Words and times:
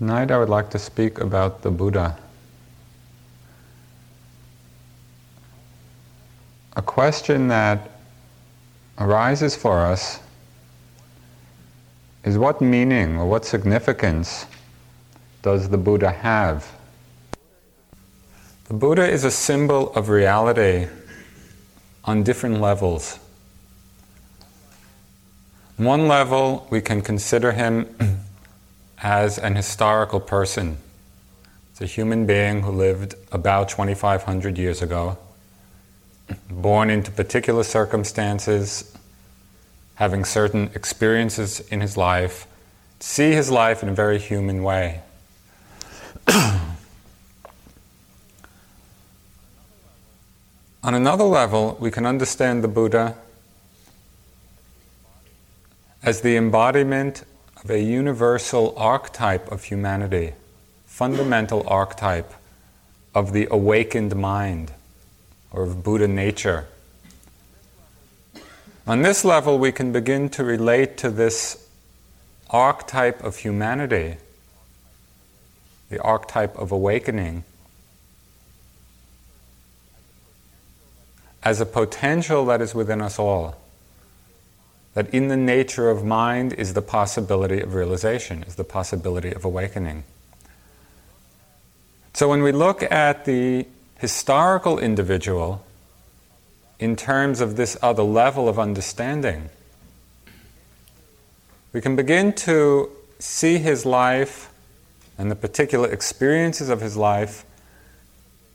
Tonight 0.00 0.30
I 0.30 0.38
would 0.38 0.48
like 0.48 0.70
to 0.70 0.78
speak 0.78 1.20
about 1.20 1.60
the 1.60 1.70
Buddha. 1.70 2.16
A 6.74 6.80
question 6.80 7.48
that 7.48 7.90
arises 8.96 9.54
for 9.54 9.80
us 9.80 10.20
is 12.24 12.38
what 12.38 12.62
meaning 12.62 13.18
or 13.18 13.26
what 13.26 13.44
significance 13.44 14.46
does 15.42 15.68
the 15.68 15.76
Buddha 15.76 16.10
have? 16.10 16.72
The 18.68 18.74
Buddha 18.74 19.06
is 19.06 19.24
a 19.24 19.30
symbol 19.30 19.92
of 19.92 20.08
reality 20.08 20.88
on 22.06 22.22
different 22.22 22.58
levels. 22.58 23.18
One 25.76 26.08
level, 26.08 26.66
we 26.70 26.80
can 26.80 27.02
consider 27.02 27.52
him 27.52 27.94
as 29.02 29.38
an 29.38 29.56
historical 29.56 30.20
person. 30.20 30.76
It's 31.70 31.80
a 31.80 31.86
human 31.86 32.26
being 32.26 32.62
who 32.62 32.70
lived 32.70 33.14
about 33.32 33.70
2,500 33.70 34.58
years 34.58 34.82
ago, 34.82 35.16
born 36.50 36.90
into 36.90 37.10
particular 37.10 37.62
circumstances, 37.62 38.94
having 39.94 40.24
certain 40.24 40.70
experiences 40.74 41.60
in 41.68 41.80
his 41.80 41.96
life, 41.96 42.46
see 43.00 43.32
his 43.32 43.50
life 43.50 43.82
in 43.82 43.88
a 43.88 43.94
very 43.94 44.18
human 44.18 44.62
way. 44.62 45.00
On 50.82 50.94
another 50.94 51.24
level, 51.24 51.76
we 51.80 51.90
can 51.90 52.06
understand 52.06 52.64
the 52.64 52.68
Buddha 52.68 53.14
as 56.02 56.22
the 56.22 56.36
embodiment 56.36 57.24
of 57.62 57.70
a 57.70 57.82
universal 57.82 58.74
archetype 58.76 59.50
of 59.52 59.64
humanity, 59.64 60.32
fundamental 60.86 61.66
archetype 61.68 62.32
of 63.14 63.32
the 63.32 63.46
awakened 63.50 64.16
mind 64.16 64.72
or 65.52 65.64
of 65.64 65.82
Buddha 65.82 66.08
nature. 66.08 66.66
On 68.86 69.02
this 69.02 69.24
level, 69.24 69.58
we 69.58 69.72
can 69.72 69.92
begin 69.92 70.30
to 70.30 70.42
relate 70.44 70.96
to 70.98 71.10
this 71.10 71.68
archetype 72.48 73.22
of 73.22 73.36
humanity, 73.36 74.16
the 75.90 76.00
archetype 76.00 76.56
of 76.56 76.72
awakening, 76.72 77.44
as 81.42 81.60
a 81.60 81.66
potential 81.66 82.44
that 82.46 82.60
is 82.60 82.74
within 82.74 83.00
us 83.00 83.18
all 83.18 83.59
that 84.94 85.12
in 85.14 85.28
the 85.28 85.36
nature 85.36 85.88
of 85.88 86.04
mind 86.04 86.52
is 86.54 86.74
the 86.74 86.82
possibility 86.82 87.60
of 87.60 87.74
realization, 87.74 88.42
is 88.44 88.56
the 88.56 88.64
possibility 88.64 89.32
of 89.32 89.44
awakening. 89.44 90.04
So 92.14 92.28
when 92.28 92.42
we 92.42 92.52
look 92.52 92.82
at 92.82 93.24
the 93.24 93.66
historical 93.98 94.78
individual 94.78 95.64
in 96.78 96.96
terms 96.96 97.40
of 97.40 97.56
this 97.56 97.76
other 97.82 98.02
level 98.02 98.48
of 98.48 98.58
understanding, 98.58 99.50
we 101.72 101.80
can 101.80 101.94
begin 101.94 102.32
to 102.32 102.90
see 103.20 103.58
his 103.58 103.86
life 103.86 104.50
and 105.16 105.30
the 105.30 105.36
particular 105.36 105.88
experiences 105.88 106.68
of 106.68 106.80
his 106.80 106.96
life 106.96 107.44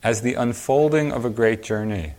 as 0.03 0.21
the 0.21 0.33
unfolding 0.33 1.11
of 1.11 1.23
a 1.23 1.29
great 1.29 1.63
journey 1.63 2.13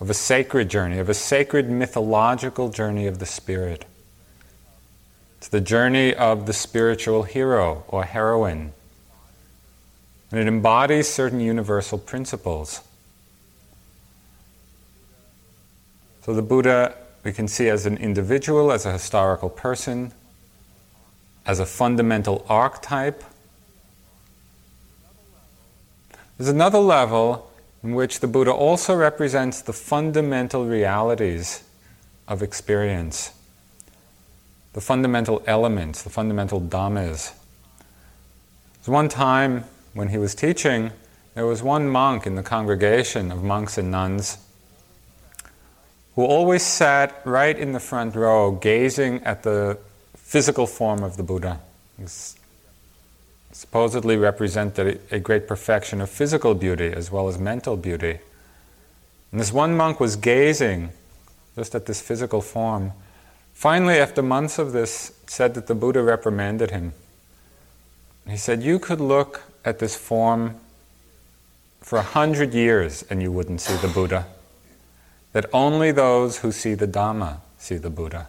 of 0.00 0.08
a 0.08 0.14
sacred 0.14 0.68
journey, 0.70 0.98
of 0.98 1.08
a 1.08 1.14
sacred 1.14 1.70
mythological 1.70 2.70
journey 2.70 3.06
of 3.06 3.18
the 3.18 3.26
spirit. 3.26 3.84
It's 5.38 5.48
the 5.48 5.60
journey 5.60 6.14
of 6.14 6.46
the 6.46 6.52
spiritual 6.52 7.24
hero 7.24 7.84
or 7.88 8.04
heroine. 8.04 8.72
And 10.30 10.40
it 10.40 10.46
embodies 10.46 11.08
certain 11.08 11.40
universal 11.40 11.98
principles. 11.98 12.80
So 16.22 16.34
the 16.34 16.42
Buddha 16.42 16.94
we 17.24 17.32
can 17.32 17.48
see 17.48 17.68
as 17.68 17.86
an 17.86 17.98
individual, 17.98 18.72
as 18.72 18.86
a 18.86 18.92
historical 18.92 19.50
person, 19.50 20.12
as 21.44 21.58
a 21.58 21.66
fundamental 21.66 22.44
archetype. 22.48 23.22
There's 26.38 26.48
another 26.48 26.78
level 26.78 27.49
in 27.82 27.94
which 27.94 28.20
the 28.20 28.26
Buddha 28.26 28.52
also 28.52 28.94
represents 28.94 29.62
the 29.62 29.72
fundamental 29.72 30.66
realities 30.66 31.64
of 32.28 32.42
experience, 32.42 33.32
the 34.72 34.80
fundamental 34.80 35.42
elements, 35.46 36.02
the 36.02 36.10
fundamental 36.10 36.60
dhammas. 36.60 37.32
One 38.86 39.08
time 39.08 39.64
when 39.94 40.08
he 40.08 40.18
was 40.18 40.34
teaching, 40.34 40.90
there 41.34 41.46
was 41.46 41.62
one 41.62 41.88
monk 41.88 42.26
in 42.26 42.34
the 42.34 42.42
congregation 42.42 43.30
of 43.30 43.44
monks 43.44 43.78
and 43.78 43.90
nuns 43.90 44.38
who 46.16 46.24
always 46.24 46.62
sat 46.62 47.20
right 47.24 47.56
in 47.56 47.72
the 47.72 47.80
front 47.80 48.14
row 48.16 48.50
gazing 48.50 49.22
at 49.22 49.42
the 49.42 49.78
physical 50.16 50.66
form 50.66 51.02
of 51.02 51.16
the 51.16 51.22
Buddha. 51.22 51.60
Supposedly 53.60 54.16
represented 54.16 54.98
a 55.10 55.18
great 55.18 55.46
perfection 55.46 56.00
of 56.00 56.08
physical 56.08 56.54
beauty 56.54 56.86
as 56.86 57.12
well 57.12 57.28
as 57.28 57.38
mental 57.38 57.76
beauty. 57.76 58.18
And 59.30 59.38
this 59.38 59.52
one 59.52 59.76
monk 59.76 60.00
was 60.00 60.16
gazing 60.16 60.88
just 61.56 61.74
at 61.74 61.84
this 61.84 62.00
physical 62.00 62.40
form. 62.40 62.92
Finally, 63.52 63.98
after 63.98 64.22
months 64.22 64.58
of 64.58 64.72
this, 64.72 65.12
said 65.26 65.52
that 65.52 65.66
the 65.66 65.74
Buddha 65.74 66.02
reprimanded 66.02 66.70
him. 66.70 66.94
He 68.26 68.38
said, 68.38 68.62
You 68.62 68.78
could 68.78 68.98
look 68.98 69.42
at 69.62 69.78
this 69.78 69.94
form 69.94 70.54
for 71.82 71.98
a 71.98 72.02
hundred 72.16 72.54
years 72.54 73.04
and 73.10 73.20
you 73.20 73.30
wouldn't 73.30 73.60
see 73.60 73.76
the 73.76 73.92
Buddha. 73.92 74.26
That 75.34 75.44
only 75.52 75.92
those 75.92 76.38
who 76.38 76.50
see 76.50 76.72
the 76.72 76.88
Dhamma 76.88 77.40
see 77.58 77.76
the 77.76 77.90
Buddha. 77.90 78.28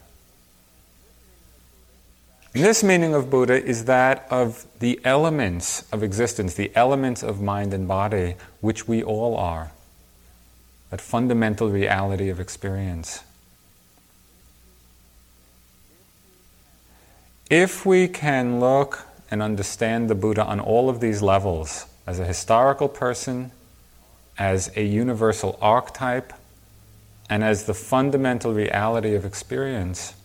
This 2.54 2.84
meaning 2.84 3.14
of 3.14 3.30
Buddha 3.30 3.64
is 3.64 3.86
that 3.86 4.28
of 4.30 4.66
the 4.80 5.00
elements 5.06 5.90
of 5.94 6.04
existence, 6.04 6.54
the 6.54 6.72
elements 6.76 7.24
of 7.24 7.42
mind 7.42 7.74
and 7.74 7.88
body, 7.88 8.36
which 8.60 8.90
we 8.90 9.02
all 9.02 9.38
are. 9.38 9.72
That 10.90 11.00
fundamental 11.00 11.70
reality 11.70 12.28
of 12.28 12.42
experience. 12.42 13.24
If 17.50 17.86
we 17.86 18.10
can 18.10 18.60
look 18.60 19.06
and 19.30 19.42
understand 19.42 20.10
the 20.10 20.16
Buddha 20.16 20.44
on 20.44 20.60
all 20.60 20.90
of 20.90 21.00
these 21.00 21.22
levels, 21.22 21.86
as 22.06 22.20
a 22.20 22.26
historical 22.26 22.90
person, 22.90 23.52
as 24.38 24.70
a 24.76 24.84
universal 24.84 25.58
archetype, 25.62 26.34
and 27.30 27.46
as 27.46 27.64
the 27.64 27.74
fundamental 27.74 28.54
reality 28.54 29.16
of 29.16 29.24
experience, 29.24 30.16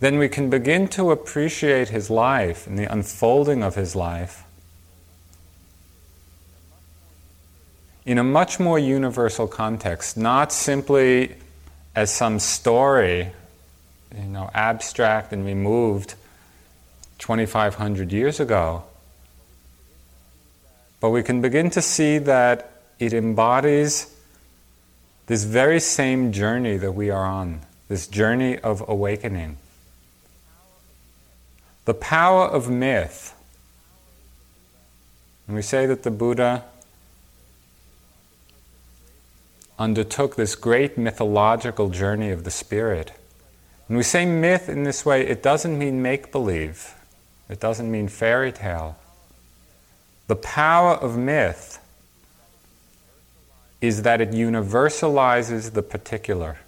then 0.00 0.18
we 0.18 0.28
can 0.28 0.48
begin 0.48 0.88
to 0.88 1.10
appreciate 1.10 1.88
his 1.88 2.08
life 2.08 2.66
and 2.66 2.78
the 2.78 2.90
unfolding 2.90 3.62
of 3.62 3.74
his 3.74 3.96
life 3.96 4.44
in 8.08 8.16
a 8.16 8.24
much 8.24 8.58
more 8.58 8.78
universal 8.78 9.46
context, 9.46 10.16
not 10.16 10.50
simply 10.50 11.34
as 11.94 12.10
some 12.10 12.38
story, 12.38 13.30
you 14.16 14.24
know, 14.24 14.48
abstract 14.54 15.32
and 15.32 15.44
removed 15.44 16.14
2,500 17.18 18.10
years 18.10 18.40
ago. 18.40 18.84
But 21.00 21.10
we 21.10 21.22
can 21.22 21.42
begin 21.42 21.68
to 21.70 21.82
see 21.82 22.16
that 22.18 22.70
it 22.98 23.12
embodies 23.12 24.14
this 25.26 25.44
very 25.44 25.78
same 25.78 26.32
journey 26.32 26.78
that 26.78 26.92
we 26.92 27.10
are 27.10 27.26
on, 27.26 27.60
this 27.88 28.06
journey 28.06 28.58
of 28.58 28.88
awakening. 28.88 29.58
The 31.88 31.94
power 31.94 32.44
of 32.44 32.68
myth. 32.68 33.34
And 35.46 35.56
we 35.56 35.62
say 35.62 35.86
that 35.86 36.02
the 36.02 36.10
Buddha 36.10 36.64
undertook 39.78 40.36
this 40.36 40.54
great 40.54 40.98
mythological 40.98 41.88
journey 41.88 42.28
of 42.28 42.44
the 42.44 42.50
spirit. 42.50 43.12
When 43.86 43.96
we 43.96 44.02
say 44.02 44.26
myth 44.26 44.68
in 44.68 44.82
this 44.82 45.06
way, 45.06 45.26
it 45.26 45.42
doesn't 45.42 45.78
mean 45.78 46.02
make 46.02 46.30
believe, 46.30 46.94
it 47.48 47.58
doesn't 47.58 47.90
mean 47.90 48.08
fairy 48.08 48.52
tale. 48.52 48.98
The 50.26 50.36
power 50.36 50.92
of 50.96 51.16
myth 51.16 51.78
is 53.80 54.02
that 54.02 54.20
it 54.20 54.32
universalizes 54.32 55.72
the 55.72 55.82
particular. 55.82 56.58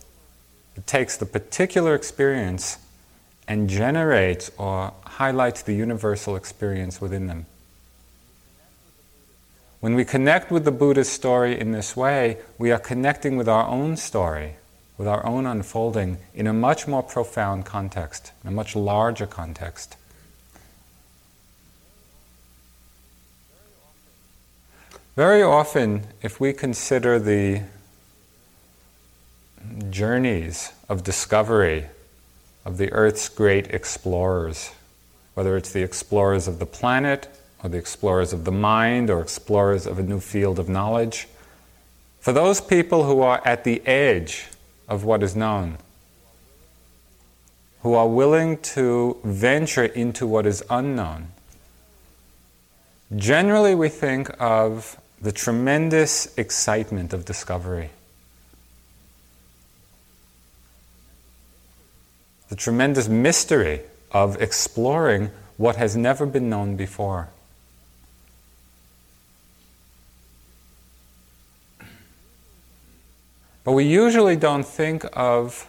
It 0.79 0.87
takes 0.87 1.19
the 1.19 1.27
particular 1.27 1.95
experience 1.95 2.79
and 3.51 3.69
generates 3.69 4.49
or 4.59 4.95
highlights 5.05 5.63
the 5.63 5.75
universal 5.75 6.37
experience 6.37 7.01
within 7.01 7.27
them. 7.27 7.47
When 9.81 9.97
we 9.97 10.05
connect 10.05 10.53
with 10.53 10.65
the 10.65 10.71
Buddha's 10.71 11.09
story 11.09 11.59
in 11.59 11.73
this 11.73 11.97
way, 11.97 12.39
we 12.59 12.71
are 12.71 12.79
connecting 12.79 13.37
with 13.37 13.49
our 13.49 13.67
own 13.67 13.97
story. 13.97 14.55
with 14.97 15.09
our 15.09 15.25
own 15.25 15.47
unfolding 15.47 16.19
in 16.35 16.47
a 16.47 16.53
much 16.53 16.87
more 16.87 17.03
profound 17.03 17.65
context, 17.65 18.33
in 18.45 18.49
a 18.49 18.53
much 18.53 18.77
larger 18.77 19.27
context. 19.27 19.97
Very 25.17 25.43
often, 25.43 26.03
if 26.21 26.39
we 26.39 26.53
consider 26.53 27.19
the 27.19 27.63
journeys 29.89 30.71
of 30.87 31.03
discovery 31.03 31.87
of 32.65 32.79
the 32.79 32.93
Earth's 32.93 33.29
great 33.29 33.69
explorers, 33.69 34.73
whether 35.35 35.57
it's 35.57 35.73
the 35.73 35.83
explorers 35.83 36.47
of 36.47 36.59
the 36.59 36.67
planet, 36.67 37.29
or 37.63 37.71
the 37.71 37.79
explorers 37.79 38.33
of 38.33 38.45
the 38.45 38.53
mind, 38.53 39.11
or 39.11 39.21
explorers 39.21 39.87
of 39.87 39.99
a 39.99 40.03
new 40.03 40.21
field 40.21 40.59
of 40.59 40.69
knowledge, 40.69 41.29
for 42.21 42.33
those 42.33 42.61
people 42.61 43.05
who 43.05 43.23
are 43.23 43.41
at 43.47 43.65
the 43.65 43.85
edge 43.87 44.47
of 44.89 45.05
what 45.05 45.23
is 45.23 45.35
known, 45.35 45.79
who 47.83 47.95
are 47.95 48.09
willing 48.09 48.59
to 48.59 49.17
venture 49.25 49.85
into 49.85 50.27
what 50.27 50.45
is 50.45 50.63
unknown, 50.69 51.29
generally 53.17 53.75
we 53.75 53.89
think 53.89 54.31
of 54.39 54.99
the 55.21 55.33
tremendous 55.33 56.37
excitement 56.39 57.13
of 57.13 57.25
discovery. 57.25 57.91
The 62.51 62.57
tremendous 62.57 63.09
mystery 63.09 63.81
of 64.13 64.41
exploring 64.43 65.31
what 65.57 65.77
has 65.77 65.97
never 65.97 66.27
been 66.27 66.51
known 66.51 66.77
before. 66.77 67.29
But 73.65 73.73
we 73.73 73.85
usually 73.85 74.37
don't 74.37 74.65
think 74.65 75.05
of 75.15 75.67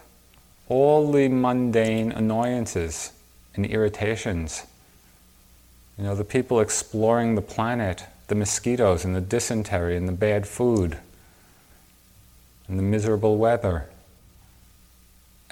all 0.68 1.10
the 1.10 1.28
mundane 1.28 2.12
annoyances 2.12 3.12
and 3.54 3.64
irritations. 3.64 4.64
You 5.96 6.04
know, 6.04 6.14
the 6.14 6.24
people 6.24 6.60
exploring 6.60 7.34
the 7.34 7.42
planet 7.42 8.04
the 8.32 8.38
mosquitoes 8.38 9.04
and 9.04 9.14
the 9.14 9.20
dysentery 9.20 9.94
and 9.94 10.08
the 10.08 10.12
bad 10.12 10.48
food 10.48 10.96
and 12.66 12.78
the 12.78 12.82
miserable 12.82 13.36
weather. 13.36 13.90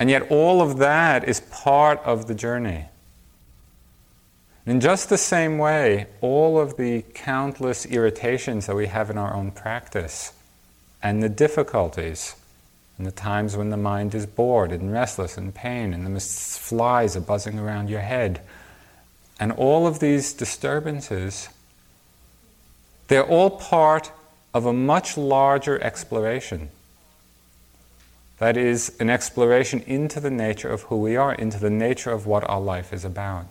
And 0.00 0.10
yet, 0.10 0.28
all 0.30 0.60
of 0.60 0.78
that 0.78 1.28
is 1.28 1.40
part 1.40 2.00
of 2.00 2.26
the 2.26 2.34
journey. 2.34 2.86
In 4.66 4.80
just 4.80 5.08
the 5.08 5.18
same 5.18 5.58
way, 5.58 6.06
all 6.20 6.58
of 6.58 6.76
the 6.76 7.04
countless 7.14 7.86
irritations 7.86 8.66
that 8.66 8.74
we 8.74 8.86
have 8.86 9.10
in 9.10 9.18
our 9.18 9.32
own 9.32 9.52
practice 9.52 10.32
and 11.02 11.22
the 11.22 11.28
difficulties 11.28 12.34
and 12.98 13.06
the 13.06 13.12
times 13.12 13.56
when 13.56 13.70
the 13.70 13.76
mind 13.76 14.14
is 14.14 14.26
bored 14.26 14.72
and 14.72 14.92
restless 14.92 15.38
and 15.38 15.54
pain 15.54 15.94
and 15.94 16.04
the 16.04 16.20
flies 16.20 17.16
are 17.16 17.20
buzzing 17.20 17.58
around 17.58 17.88
your 17.88 18.00
head 18.00 18.42
and 19.38 19.52
all 19.52 19.86
of 19.86 20.00
these 20.00 20.34
disturbances 20.34 21.48
they're 23.10 23.26
all 23.26 23.50
part 23.50 24.12
of 24.54 24.66
a 24.66 24.72
much 24.72 25.16
larger 25.16 25.82
exploration. 25.82 26.70
That 28.40 28.56
is, 28.56 28.96
an 28.98 29.10
exploration 29.10 29.80
into 29.80 30.18
the 30.18 30.30
nature 30.30 30.70
of 30.70 30.84
who 30.84 30.96
we 30.96 31.14
are, 31.14 31.34
into 31.34 31.58
the 31.58 31.68
nature 31.68 32.10
of 32.10 32.26
what 32.26 32.42
our 32.48 32.60
life 32.60 32.90
is 32.90 33.04
about. 33.04 33.44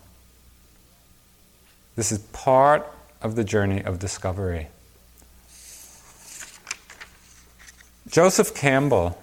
This 1.96 2.12
is 2.12 2.18
part 2.18 2.92
of 3.22 3.36
the 3.36 3.44
journey 3.44 3.84
of 3.84 4.00
discovery. 4.00 4.70
Joseph 8.10 8.56
Campbell 8.56 9.22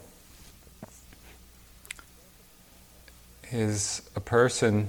is 3.50 4.08
a 4.14 4.20
person 4.20 4.88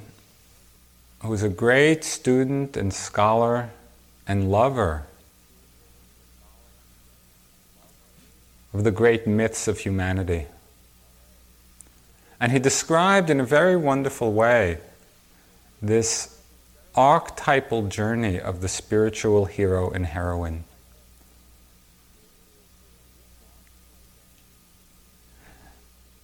who 1.24 1.34
is 1.34 1.42
a 1.42 1.50
great 1.50 2.04
student 2.04 2.78
and 2.78 2.94
scholar 2.94 3.72
and 4.28 4.52
lover 4.52 5.08
of 8.76 8.84
the 8.84 8.92
great 8.92 9.26
myths 9.26 9.68
of 9.68 9.80
humanity. 9.80 10.46
And 12.40 12.52
he 12.52 12.60
described 12.60 13.30
in 13.30 13.40
a 13.40 13.46
very 13.46 13.76
wonderful 13.76 14.32
way 14.32 14.78
this 15.82 16.42
archetypal 16.96 17.88
journey 17.88 18.40
of 18.40 18.62
the 18.62 18.68
spiritual 18.68 19.46
hero 19.46 19.90
and 19.90 20.06
heroine. 20.08 20.64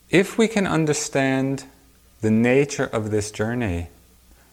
If 0.09 0.37
we 0.37 0.47
can 0.47 0.67
understand 0.67 1.65
the 2.21 2.31
nature 2.31 2.85
of 2.85 3.09
this 3.09 3.31
journey, 3.31 3.87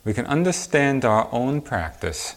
we 0.05 0.15
can 0.15 0.27
understand 0.27 1.05
our 1.05 1.29
own 1.33 1.61
practice. 1.61 2.37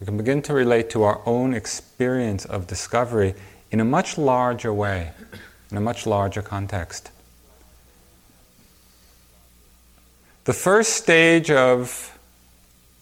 We 0.00 0.06
can 0.06 0.16
begin 0.16 0.40
to 0.42 0.54
relate 0.54 0.88
to 0.90 1.02
our 1.02 1.20
own 1.26 1.52
experience 1.52 2.44
of 2.46 2.66
discovery 2.66 3.34
in 3.70 3.80
a 3.80 3.84
much 3.84 4.16
larger 4.16 4.72
way, 4.72 5.12
in 5.70 5.76
a 5.76 5.80
much 5.80 6.06
larger 6.06 6.40
context. 6.40 7.10
The 10.48 10.54
first 10.54 10.94
stage 10.94 11.50
of 11.50 12.18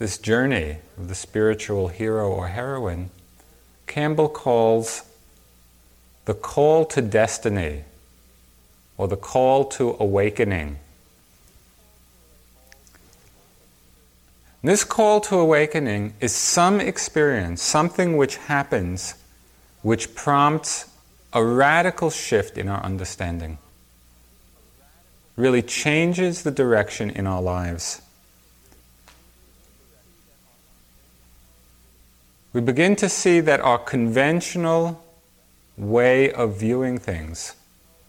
this 0.00 0.18
journey 0.18 0.78
of 0.98 1.06
the 1.06 1.14
spiritual 1.14 1.86
hero 1.86 2.28
or 2.28 2.48
heroine, 2.48 3.10
Campbell 3.86 4.28
calls 4.28 5.04
the 6.24 6.34
call 6.34 6.84
to 6.86 7.00
destiny 7.00 7.84
or 8.98 9.06
the 9.06 9.16
call 9.16 9.64
to 9.66 9.96
awakening. 10.00 10.80
This 14.64 14.82
call 14.82 15.20
to 15.20 15.36
awakening 15.38 16.14
is 16.20 16.34
some 16.34 16.80
experience, 16.80 17.62
something 17.62 18.16
which 18.16 18.38
happens 18.38 19.14
which 19.82 20.16
prompts 20.16 20.90
a 21.32 21.44
radical 21.44 22.10
shift 22.10 22.58
in 22.58 22.66
our 22.68 22.82
understanding, 22.82 23.58
really 25.36 25.62
changes 25.62 26.42
the 26.42 26.50
direction 26.50 27.10
in 27.10 27.26
our 27.26 27.42
lives. 27.42 28.00
We 32.52 32.60
begin 32.62 32.96
to 32.96 33.08
see 33.08 33.40
that 33.40 33.60
our 33.60 33.78
conventional 33.78 35.04
way 35.76 36.32
of 36.32 36.58
viewing 36.58 36.98
things, 36.98 37.54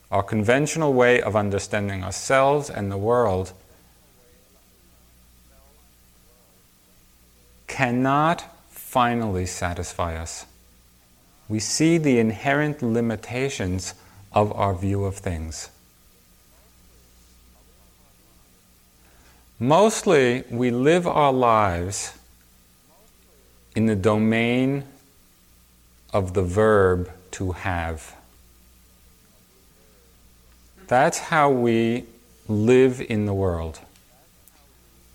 our 0.09 0.23
conventional 0.23 0.93
way 0.93 1.21
of 1.21 1.35
understanding 1.35 2.03
ourselves 2.03 2.69
and 2.69 2.89
the 2.89 2.97
world, 2.97 3.51
cannot 7.67 8.45
finally 8.69 9.45
satisfy 9.45 10.15
us 10.15 10.45
we 11.49 11.59
see 11.59 11.97
the 11.97 12.19
inherent 12.19 12.81
limitations 12.81 13.93
of 14.33 14.51
our 14.53 14.73
view 14.73 15.05
of 15.05 15.15
things. 15.15 15.69
Mostly, 19.59 20.43
we 20.51 20.69
live 20.69 21.07
our 21.07 21.33
lives 21.33 22.13
in 23.75 23.87
the 23.87 23.95
domain 23.95 24.83
of 26.13 26.35
the 26.35 26.43
verb 26.43 27.11
to 27.31 27.53
have. 27.53 28.15
That's 30.87 31.17
how 31.17 31.49
we 31.49 32.05
live 32.47 33.01
in 33.01 33.25
the 33.25 33.33
world. 33.33 33.79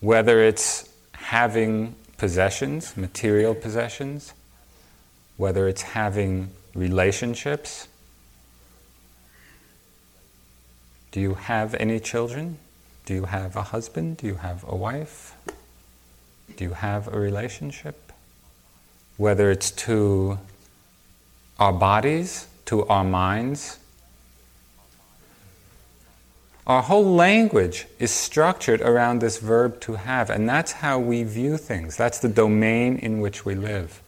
Whether 0.00 0.42
it's 0.42 0.88
having 1.12 1.94
possessions, 2.18 2.96
material 2.96 3.54
possessions, 3.54 4.32
whether 5.36 5.68
it's 5.68 5.82
having 5.82 6.50
relationships. 6.74 7.88
Do 11.10 11.20
you 11.20 11.34
have 11.34 11.74
any 11.74 12.00
children? 12.00 12.58
Do 13.04 13.14
you 13.14 13.24
have 13.24 13.56
a 13.56 13.62
husband? 13.62 14.18
Do 14.18 14.26
you 14.26 14.36
have 14.36 14.64
a 14.68 14.76
wife? 14.76 15.34
Do 16.56 16.64
you 16.64 16.74
have 16.74 17.08
a 17.08 17.18
relationship? 17.18 18.12
Whether 19.16 19.50
it's 19.50 19.70
to 19.72 20.38
our 21.58 21.72
bodies, 21.72 22.46
to 22.66 22.84
our 22.86 23.04
minds. 23.04 23.78
Our 26.66 26.82
whole 26.82 27.14
language 27.14 27.86
is 27.98 28.10
structured 28.10 28.80
around 28.80 29.20
this 29.20 29.38
verb 29.38 29.80
to 29.82 29.94
have, 29.94 30.30
and 30.30 30.48
that's 30.48 30.72
how 30.72 30.98
we 30.98 31.22
view 31.24 31.56
things. 31.56 31.96
That's 31.96 32.18
the 32.18 32.28
domain 32.28 32.98
in 32.98 33.20
which 33.20 33.44
we 33.44 33.54
live. 33.54 34.00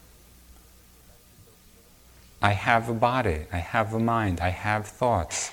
I 2.40 2.50
have 2.50 2.88
a 2.88 2.94
body, 2.94 3.46
I 3.52 3.58
have 3.58 3.94
a 3.94 3.98
mind, 3.98 4.40
I 4.40 4.50
have 4.50 4.86
thoughts. 4.86 5.50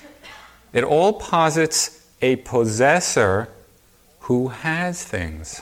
It 0.74 0.84
all 0.84 1.14
posits 1.14 2.01
a 2.22 2.38
possessor 2.38 3.50
who 4.22 4.50
has 4.50 5.04
things. 5.04 5.62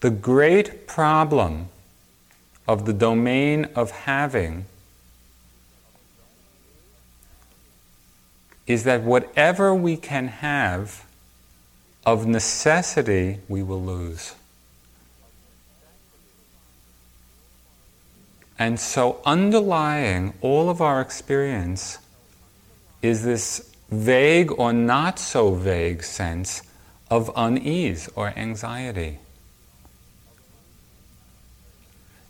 The 0.00 0.10
great 0.10 0.86
problem 0.86 1.68
of 2.68 2.84
the 2.84 2.92
domain 2.92 3.66
of 3.74 3.90
having 3.90 4.66
is 8.66 8.84
that 8.84 9.02
whatever 9.02 9.74
we 9.74 9.96
can 9.96 10.28
have, 10.28 11.04
of 12.04 12.24
necessity, 12.24 13.40
we 13.48 13.62
will 13.62 13.82
lose. 13.82 14.34
And 18.58 18.78
so, 18.78 19.20
underlying 19.24 20.32
all 20.40 20.70
of 20.70 20.80
our 20.80 21.00
experience 21.00 21.98
is 23.06 23.24
this 23.24 23.74
vague 23.90 24.50
or 24.52 24.72
not 24.72 25.18
so 25.18 25.54
vague 25.54 26.02
sense 26.02 26.62
of 27.10 27.30
unease 27.36 28.08
or 28.16 28.28
anxiety. 28.36 29.18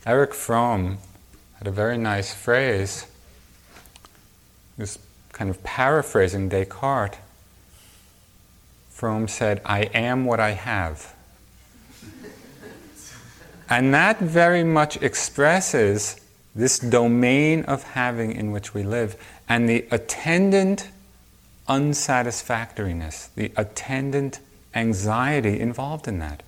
Erich 0.04 0.34
Fromm 0.34 0.98
had 1.58 1.66
a 1.66 1.70
very 1.70 1.98
nice 1.98 2.32
phrase, 2.32 3.06
was 4.76 4.98
kind 5.32 5.50
of 5.50 5.62
paraphrasing 5.64 6.48
Descartes. 6.48 7.16
Fromm 8.90 9.28
said, 9.28 9.60
I 9.64 9.80
am 9.94 10.24
what 10.24 10.40
I 10.40 10.50
have. 10.52 11.14
and 13.68 13.92
that 13.92 14.20
very 14.20 14.62
much 14.62 14.96
expresses 15.02 16.20
this 16.56 16.78
domain 16.78 17.62
of 17.64 17.82
having 17.82 18.32
in 18.32 18.50
which 18.50 18.74
we 18.74 18.82
live 18.82 19.16
and 19.48 19.68
the 19.68 19.86
attendant 19.90 20.88
unsatisfactoriness, 21.68 23.28
the 23.36 23.52
attendant 23.56 24.40
anxiety 24.74 25.60
involved 25.60 26.08
in 26.08 26.18
that. 26.18 26.42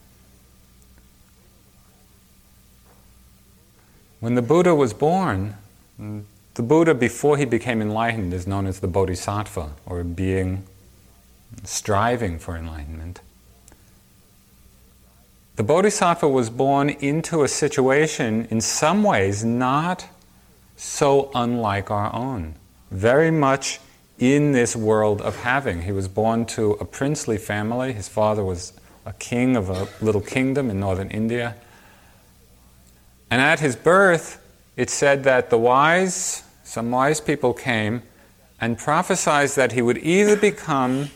When 4.20 4.34
the 4.34 4.42
Buddha 4.42 4.74
was 4.74 4.92
born, 4.92 5.56
the 5.98 6.62
Buddha, 6.62 6.94
before 6.94 7.36
he 7.36 7.44
became 7.44 7.80
enlightened, 7.80 8.34
is 8.34 8.46
known 8.46 8.66
as 8.66 8.80
the 8.80 8.88
Bodhisattva, 8.88 9.72
or 9.86 10.02
being 10.02 10.64
striving 11.64 12.38
for 12.38 12.56
enlightenment. 12.56 13.20
The 15.58 15.64
Bodhisattva 15.64 16.28
was 16.28 16.50
born 16.50 16.88
into 16.88 17.42
a 17.42 17.48
situation, 17.48 18.46
in 18.48 18.60
some 18.60 19.02
ways, 19.02 19.44
not 19.44 20.06
so 20.76 21.32
unlike 21.34 21.90
our 21.90 22.14
own. 22.14 22.54
Very 22.92 23.32
much 23.32 23.80
in 24.20 24.52
this 24.52 24.76
world 24.76 25.20
of 25.20 25.42
having. 25.42 25.82
He 25.82 25.90
was 25.90 26.06
born 26.06 26.46
to 26.46 26.74
a 26.74 26.84
princely 26.84 27.38
family. 27.38 27.92
His 27.92 28.06
father 28.06 28.44
was 28.44 28.72
a 29.04 29.12
king 29.14 29.56
of 29.56 29.68
a 29.68 29.88
little 30.00 30.20
kingdom 30.20 30.70
in 30.70 30.78
northern 30.78 31.10
India. 31.10 31.56
And 33.28 33.42
at 33.42 33.58
his 33.58 33.74
birth, 33.74 34.40
it 34.76 34.90
said 34.90 35.24
that 35.24 35.50
the 35.50 35.58
wise, 35.58 36.44
some 36.62 36.92
wise 36.92 37.20
people 37.20 37.52
came 37.52 38.02
and 38.60 38.78
prophesied 38.78 39.48
that 39.50 39.72
he 39.72 39.82
would 39.82 39.98
either 39.98 40.36
become 40.36 41.10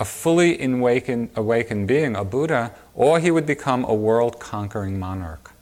a 0.00 0.04
fully 0.04 0.60
awakened, 0.64 1.28
awakened 1.36 1.86
being, 1.86 2.16
a 2.16 2.24
Buddha, 2.24 2.72
or 2.94 3.20
he 3.20 3.30
would 3.30 3.44
become 3.44 3.84
a 3.84 3.94
world 3.94 4.40
conquering 4.40 4.98
monarch. 4.98 5.52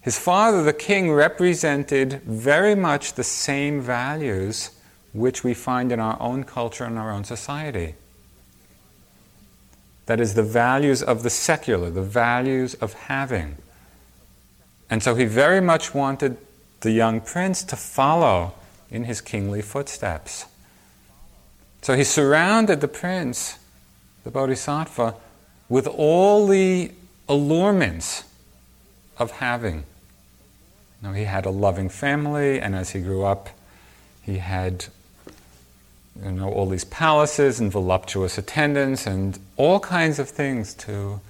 His 0.00 0.18
father, 0.18 0.62
the 0.62 0.72
king, 0.72 1.10
represented 1.10 2.22
very 2.22 2.76
much 2.76 3.14
the 3.14 3.24
same 3.24 3.80
values 3.80 4.70
which 5.12 5.42
we 5.42 5.52
find 5.52 5.90
in 5.90 5.98
our 5.98 6.16
own 6.20 6.44
culture 6.44 6.84
and 6.84 6.96
our 6.96 7.10
own 7.10 7.24
society. 7.24 7.94
That 10.06 10.20
is, 10.20 10.34
the 10.34 10.42
values 10.42 11.02
of 11.02 11.22
the 11.22 11.30
secular, 11.30 11.90
the 11.90 12.02
values 12.02 12.74
of 12.74 12.92
having. 12.92 13.56
And 14.88 15.02
so 15.02 15.14
he 15.16 15.24
very 15.24 15.60
much 15.60 15.94
wanted 15.94 16.36
the 16.80 16.92
young 16.92 17.20
prince 17.20 17.64
to 17.64 17.76
follow 17.76 18.52
in 18.90 19.04
his 19.04 19.20
kingly 19.20 19.62
footsteps. 19.62 20.44
So 21.84 21.94
he 21.94 22.02
surrounded 22.02 22.80
the 22.80 22.88
prince, 22.88 23.58
the 24.22 24.30
bodhisattva, 24.30 25.16
with 25.68 25.86
all 25.86 26.46
the 26.46 26.90
allurements 27.28 28.24
of 29.18 29.32
having. 29.32 29.84
You 31.02 31.08
know, 31.08 31.12
he 31.12 31.24
had 31.24 31.44
a 31.44 31.50
loving 31.50 31.90
family, 31.90 32.58
and 32.58 32.74
as 32.74 32.92
he 32.92 33.00
grew 33.00 33.24
up, 33.24 33.50
he 34.22 34.38
had 34.38 34.86
you 36.24 36.32
know, 36.32 36.50
all 36.50 36.70
these 36.70 36.86
palaces 36.86 37.60
and 37.60 37.70
voluptuous 37.70 38.38
attendants 38.38 39.06
and 39.06 39.38
all 39.58 39.78
kinds 39.78 40.18
of 40.18 40.30
things 40.30 40.72
to 40.72 41.20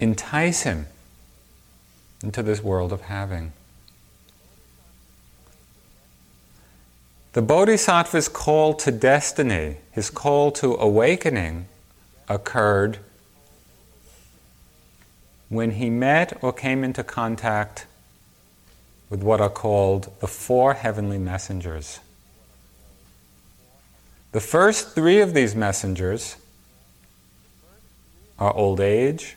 entice 0.00 0.62
him 0.62 0.86
into 2.22 2.42
this 2.42 2.62
world 2.62 2.90
of 2.90 3.02
having. 3.02 3.52
The 7.34 7.42
Bodhisattva's 7.42 8.28
call 8.28 8.74
to 8.74 8.92
destiny, 8.92 9.78
his 9.90 10.08
call 10.08 10.52
to 10.52 10.76
awakening, 10.76 11.66
occurred 12.28 12.98
when 15.48 15.72
he 15.72 15.90
met 15.90 16.38
or 16.44 16.52
came 16.52 16.84
into 16.84 17.02
contact 17.02 17.86
with 19.10 19.24
what 19.24 19.40
are 19.40 19.50
called 19.50 20.12
the 20.20 20.28
four 20.28 20.74
heavenly 20.74 21.18
messengers. 21.18 21.98
The 24.30 24.40
first 24.40 24.94
three 24.94 25.20
of 25.20 25.34
these 25.34 25.56
messengers 25.56 26.36
are 28.38 28.54
old 28.54 28.78
age, 28.78 29.36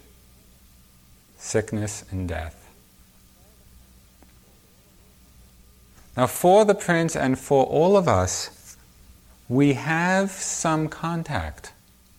sickness, 1.39 2.06
and 2.12 2.27
death. 2.27 2.67
Now, 6.18 6.26
for 6.26 6.66
the 6.66 6.74
prince 6.74 7.16
and 7.16 7.38
for 7.38 7.64
all 7.66 7.96
of 7.96 8.08
us, 8.08 8.76
we 9.48 9.74
have 9.74 10.32
some 10.32 10.90
contact. 10.90 11.72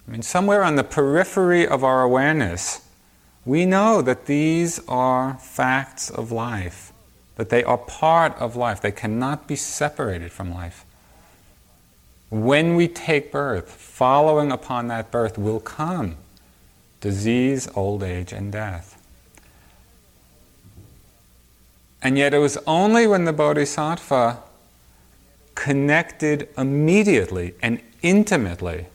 I 0.06 0.12
mean, 0.12 0.22
somewhere 0.22 0.62
on 0.62 0.76
the 0.76 0.84
periphery 0.84 1.66
of 1.66 1.82
our 1.82 2.02
awareness, 2.02 2.80
we 3.44 3.66
know 3.66 4.00
that 4.02 4.26
these 4.26 4.80
are 4.86 5.34
facts 5.38 6.10
of 6.10 6.30
life, 6.30 6.92
that 7.34 7.48
they 7.48 7.64
are 7.64 7.76
part 7.76 8.36
of 8.36 8.54
life, 8.54 8.80
they 8.80 8.92
cannot 8.92 9.48
be 9.48 9.56
separated 9.56 10.30
from 10.30 10.54
life. 10.54 10.84
When 12.30 12.76
we 12.76 12.86
take 12.88 13.32
birth, 13.32 13.70
following 13.70 14.52
upon 14.52 14.86
that 14.88 15.10
birth 15.10 15.38
will 15.38 15.60
come 15.60 16.16
disease, 17.00 17.68
old 17.74 18.02
age, 18.02 18.32
and 18.32 18.50
death. 18.50 18.97
And 22.02 22.16
yet 22.16 22.32
it 22.34 22.38
was 22.38 22.58
only 22.66 23.06
when 23.06 23.24
the 23.24 23.32
Bodhisattva 23.32 24.38
connected 25.54 26.48
immediately 26.56 27.54
and 27.60 27.80
intimately 28.02 28.86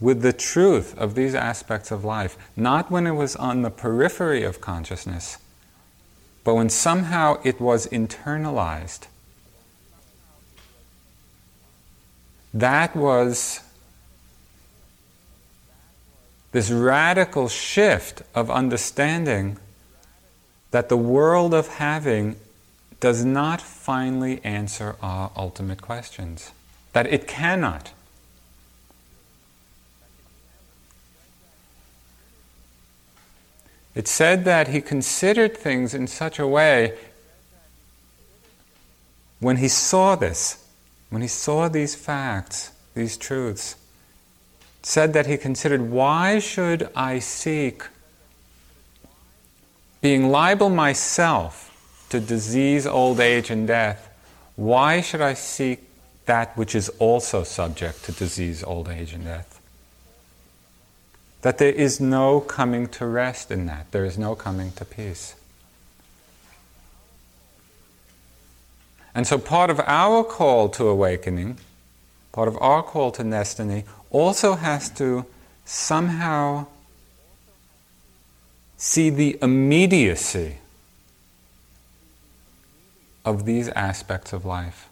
with 0.00 0.22
the 0.22 0.32
truth 0.32 0.98
of 0.98 1.14
these 1.14 1.34
aspects 1.34 1.90
of 1.90 2.04
life, 2.04 2.36
not 2.56 2.90
when 2.90 3.06
it 3.06 3.12
was 3.12 3.36
on 3.36 3.62
the 3.62 3.70
periphery 3.70 4.42
of 4.42 4.60
consciousness, 4.60 5.38
but 6.42 6.54
when 6.54 6.68
somehow 6.68 7.40
it 7.44 7.60
was 7.60 7.86
internalized. 7.86 9.06
That 12.52 12.94
was 12.94 13.60
this 16.52 16.70
radical 16.70 17.48
shift 17.48 18.22
of 18.34 18.50
understanding 18.50 19.58
that 20.74 20.88
the 20.88 20.96
world 20.96 21.54
of 21.54 21.68
having 21.68 22.34
does 22.98 23.24
not 23.24 23.60
finally 23.60 24.40
answer 24.42 24.96
our 25.00 25.30
ultimate 25.36 25.80
questions, 25.80 26.50
that 26.92 27.06
it 27.06 27.28
cannot. 27.28 27.92
It 33.94 34.08
said 34.08 34.44
that 34.46 34.66
he 34.66 34.80
considered 34.80 35.56
things 35.56 35.94
in 35.94 36.08
such 36.08 36.40
a 36.40 36.46
way 36.48 36.98
when 39.38 39.58
he 39.58 39.68
saw 39.68 40.16
this, 40.16 40.66
when 41.08 41.22
he 41.22 41.28
saw 41.28 41.68
these 41.68 41.94
facts, 41.94 42.72
these 42.94 43.16
truths, 43.16 43.76
said 44.82 45.12
that 45.12 45.28
he 45.28 45.36
considered 45.36 45.82
why 45.82 46.40
should 46.40 46.90
I 46.96 47.20
seek 47.20 47.84
being 50.04 50.28
liable 50.28 50.68
myself 50.68 51.74
to 52.10 52.20
disease, 52.20 52.86
old 52.86 53.18
age, 53.20 53.48
and 53.48 53.66
death? 53.66 54.10
Why 54.54 55.00
should 55.00 55.22
I 55.22 55.32
seek 55.32 55.80
that 56.26 56.54
which 56.58 56.74
is 56.74 56.90
also 56.98 57.42
subject 57.42 58.04
to 58.04 58.12
disease, 58.12 58.62
old 58.62 58.90
age, 58.90 59.14
and 59.14 59.24
death? 59.24 59.62
That 61.40 61.56
there 61.56 61.72
is 61.72 62.00
no 62.00 62.40
coming 62.40 62.86
to 62.88 63.06
rest 63.06 63.50
in 63.50 63.64
that, 63.64 63.92
there 63.92 64.04
is 64.04 64.18
no 64.18 64.34
coming 64.34 64.72
to 64.72 64.84
peace. 64.84 65.36
And 69.14 69.26
so, 69.26 69.38
part 69.38 69.70
of 69.70 69.80
our 69.86 70.22
call 70.22 70.68
to 70.68 70.86
awakening, 70.86 71.56
part 72.30 72.48
of 72.48 72.58
our 72.60 72.82
call 72.82 73.10
to 73.12 73.24
destiny, 73.24 73.84
also 74.10 74.56
has 74.56 74.90
to 74.98 75.24
somehow 75.64 76.66
see 78.76 79.10
the 79.10 79.38
immediacy 79.40 80.58
of 83.24 83.44
these 83.44 83.68
aspects 83.70 84.32
of 84.32 84.44
life. 84.44 84.88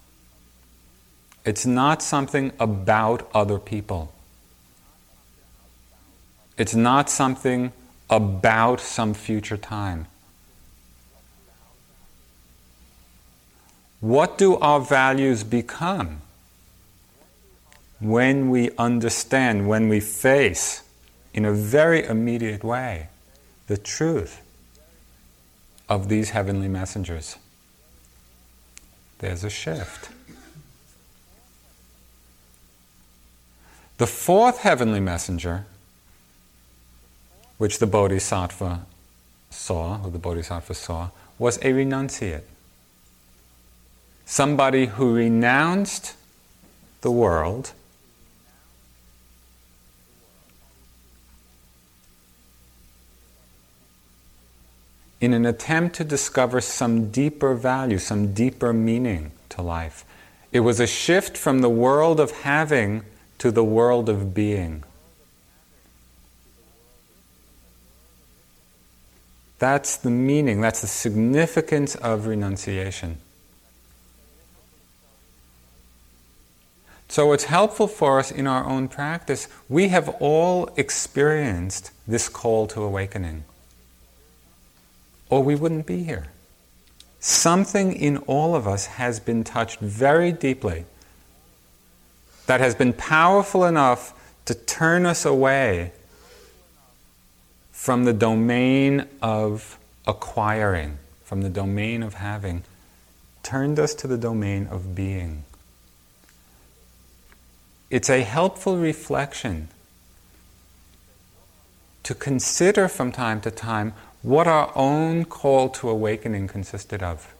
It's 1.44 1.66
not 1.66 2.02
something 2.02 2.52
about 2.58 3.28
other 3.34 3.58
people. 3.58 4.12
It's 6.56 6.74
not 6.74 7.10
something 7.10 7.72
about 8.08 8.80
some 8.80 9.14
future 9.14 9.56
time. 9.56 10.06
What 14.00 14.38
do 14.38 14.56
our 14.56 14.80
values 14.80 15.44
become 15.44 16.22
when 18.00 18.50
we 18.50 18.70
understand, 18.76 19.68
when 19.68 19.88
we 19.88 20.00
face 20.00 20.82
in 21.32 21.44
a 21.44 21.52
very 21.52 22.04
immediate 22.04 22.64
way 22.64 23.08
the 23.72 23.78
truth 23.78 24.42
of 25.88 26.10
these 26.10 26.28
heavenly 26.28 26.68
messengers? 26.68 27.36
There's 29.20 29.44
a 29.44 29.48
shift. 29.48 30.10
The 33.96 34.06
fourth 34.06 34.58
heavenly 34.58 35.00
messenger, 35.00 35.64
which 37.56 37.78
the 37.78 37.86
Bodhisattva 37.86 38.84
saw, 39.48 39.96
who 40.00 40.10
the 40.10 40.18
Bodhisattva 40.18 40.74
saw, 40.74 41.08
was 41.38 41.56
a 41.58 41.72
renunciate. 41.72 42.44
Somebody 44.26 44.84
who 44.84 45.14
renounced 45.14 46.14
the 47.00 47.10
world 47.10 47.72
in 55.22 55.32
an 55.32 55.46
attempt 55.46 55.94
to 55.94 56.04
discover 56.04 56.60
some 56.60 57.10
deeper 57.12 57.54
value, 57.54 57.96
some 57.96 58.34
deeper 58.34 58.72
meaning 58.72 59.30
to 59.48 59.62
life. 59.62 60.04
It 60.50 60.60
was 60.60 60.80
a 60.80 60.86
shift 60.86 61.38
from 61.38 61.60
the 61.60 61.70
world 61.70 62.18
of 62.18 62.32
having 62.42 63.04
to 63.38 63.52
the 63.52 63.62
world 63.62 64.08
of 64.08 64.34
being. 64.34 64.82
That's 69.60 69.96
the 69.96 70.10
meaning, 70.10 70.60
that's 70.60 70.80
the 70.80 70.88
significance 70.88 71.94
of 71.94 72.26
renunciation. 72.26 73.18
So 77.06 77.32
it's 77.32 77.44
helpful 77.44 77.86
for 77.86 78.18
us 78.18 78.32
in 78.32 78.48
our 78.48 78.64
own 78.64 78.88
practice. 78.88 79.46
We 79.68 79.88
have 79.88 80.08
all 80.18 80.68
experienced 80.76 81.92
this 82.08 82.28
call 82.28 82.66
to 82.68 82.82
awakening, 82.82 83.44
or 85.32 85.42
we 85.42 85.54
wouldn't 85.54 85.86
be 85.86 86.04
here. 86.04 86.26
Something 87.18 87.94
in 87.94 88.18
all 88.26 88.54
of 88.54 88.68
us 88.68 88.84
has 88.84 89.18
been 89.18 89.44
touched 89.44 89.80
very 89.80 90.30
deeply 90.30 90.84
that 92.44 92.60
has 92.60 92.74
been 92.74 92.92
powerful 92.92 93.64
enough 93.64 94.12
to 94.44 94.54
turn 94.54 95.06
us 95.06 95.24
away 95.24 95.92
from 97.70 98.04
the 98.04 98.12
domain 98.12 99.06
of 99.22 99.78
acquiring, 100.06 100.98
from 101.24 101.40
the 101.40 101.48
domain 101.48 102.02
of 102.02 102.12
having, 102.14 102.62
turned 103.42 103.78
us 103.78 103.94
to 103.94 104.06
the 104.06 104.18
domain 104.18 104.66
of 104.66 104.94
being. 104.94 105.44
It's 107.88 108.10
a 108.10 108.20
helpful 108.20 108.76
reflection 108.76 109.68
to 112.02 112.14
consider 112.14 112.86
from 112.86 113.12
time 113.12 113.40
to 113.40 113.50
time 113.50 113.94
what 114.22 114.46
our 114.46 114.72
own 114.74 115.24
call 115.24 115.68
to 115.68 115.88
awakening 115.88 116.48
consisted 116.48 117.02
of. 117.02 117.34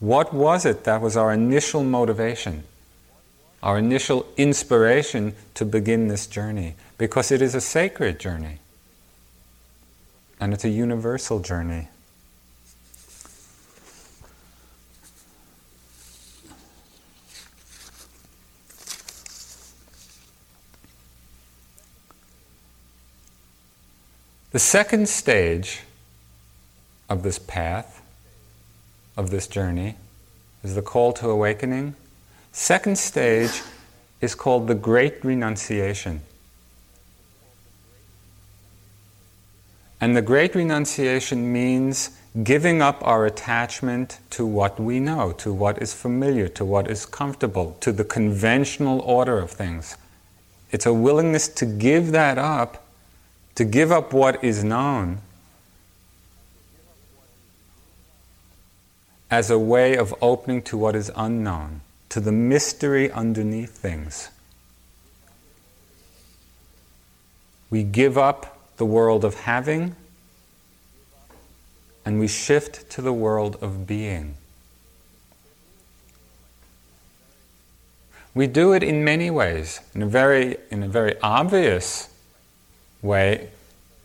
What 0.00 0.32
was 0.32 0.64
it 0.64 0.84
that 0.84 1.00
was 1.00 1.16
our 1.16 1.32
initial 1.32 1.82
motivation? 1.82 2.64
our 3.62 3.78
initial 3.78 4.26
inspiration 4.36 5.34
to 5.54 5.64
begin 5.64 6.08
this 6.08 6.26
journey 6.26 6.74
because 6.96 7.32
it 7.32 7.42
is 7.42 7.54
a 7.54 7.60
sacred 7.60 8.18
journey 8.20 8.58
and 10.40 10.54
it's 10.54 10.64
a 10.64 10.68
universal 10.68 11.40
journey. 11.40 11.88
The 24.58 24.64
second 24.64 25.08
stage 25.08 25.82
of 27.08 27.22
this 27.22 27.38
path, 27.38 28.02
of 29.16 29.30
this 29.30 29.46
journey, 29.46 29.94
is 30.64 30.74
the 30.74 30.82
call 30.82 31.12
to 31.12 31.30
awakening 31.30 31.94
Second 32.50 32.98
stage 32.98 33.62
is 34.20 34.34
called 34.34 34.66
the 34.66 34.74
Great 34.74 35.24
Renunciation. 35.24 36.22
And 40.00 40.16
the 40.16 40.22
Great 40.22 40.56
Renunciation 40.56 41.52
means 41.52 42.18
giving 42.42 42.82
up 42.82 43.00
our 43.06 43.26
attachment 43.26 44.18
to 44.30 44.44
what 44.44 44.80
we 44.80 44.98
know, 44.98 45.30
to 45.34 45.52
what 45.52 45.80
is 45.80 45.94
familiar, 45.94 46.48
to 46.48 46.64
what 46.64 46.90
is 46.90 47.06
comfortable, 47.06 47.76
to 47.78 47.92
the 47.92 48.04
conventional 48.04 48.98
order 49.02 49.38
of 49.38 49.52
things. 49.52 49.96
It's 50.72 50.84
a 50.84 50.92
willingness 50.92 51.46
to 51.46 51.64
give 51.64 52.10
that 52.10 52.38
up, 52.38 52.87
to 53.58 53.64
give 53.64 53.90
up 53.90 54.12
what 54.12 54.44
is 54.44 54.62
known, 54.62 55.18
as 59.32 59.50
a 59.50 59.58
way 59.58 59.96
of 59.96 60.14
opening 60.22 60.62
to 60.62 60.78
what 60.78 60.94
is 60.94 61.10
unknown 61.16 61.80
to 62.08 62.20
the 62.20 62.30
mystery 62.30 63.10
underneath 63.10 63.72
things. 63.76 64.28
We 67.68 67.82
give 67.82 68.16
up 68.16 68.76
the 68.76 68.86
world 68.86 69.24
of 69.24 69.34
having 69.34 69.96
and 72.04 72.20
we 72.20 72.28
shift 72.28 72.88
to 72.90 73.02
the 73.02 73.12
world 73.12 73.56
of 73.60 73.88
being. 73.88 74.36
We 78.36 78.46
do 78.46 78.72
it 78.72 78.84
in 78.84 79.02
many 79.02 79.32
ways, 79.32 79.80
in 79.96 80.02
a 80.02 80.06
very, 80.06 80.58
in 80.70 80.84
a 80.84 80.88
very 80.88 81.20
obvious 81.22 82.08
way, 83.02 83.50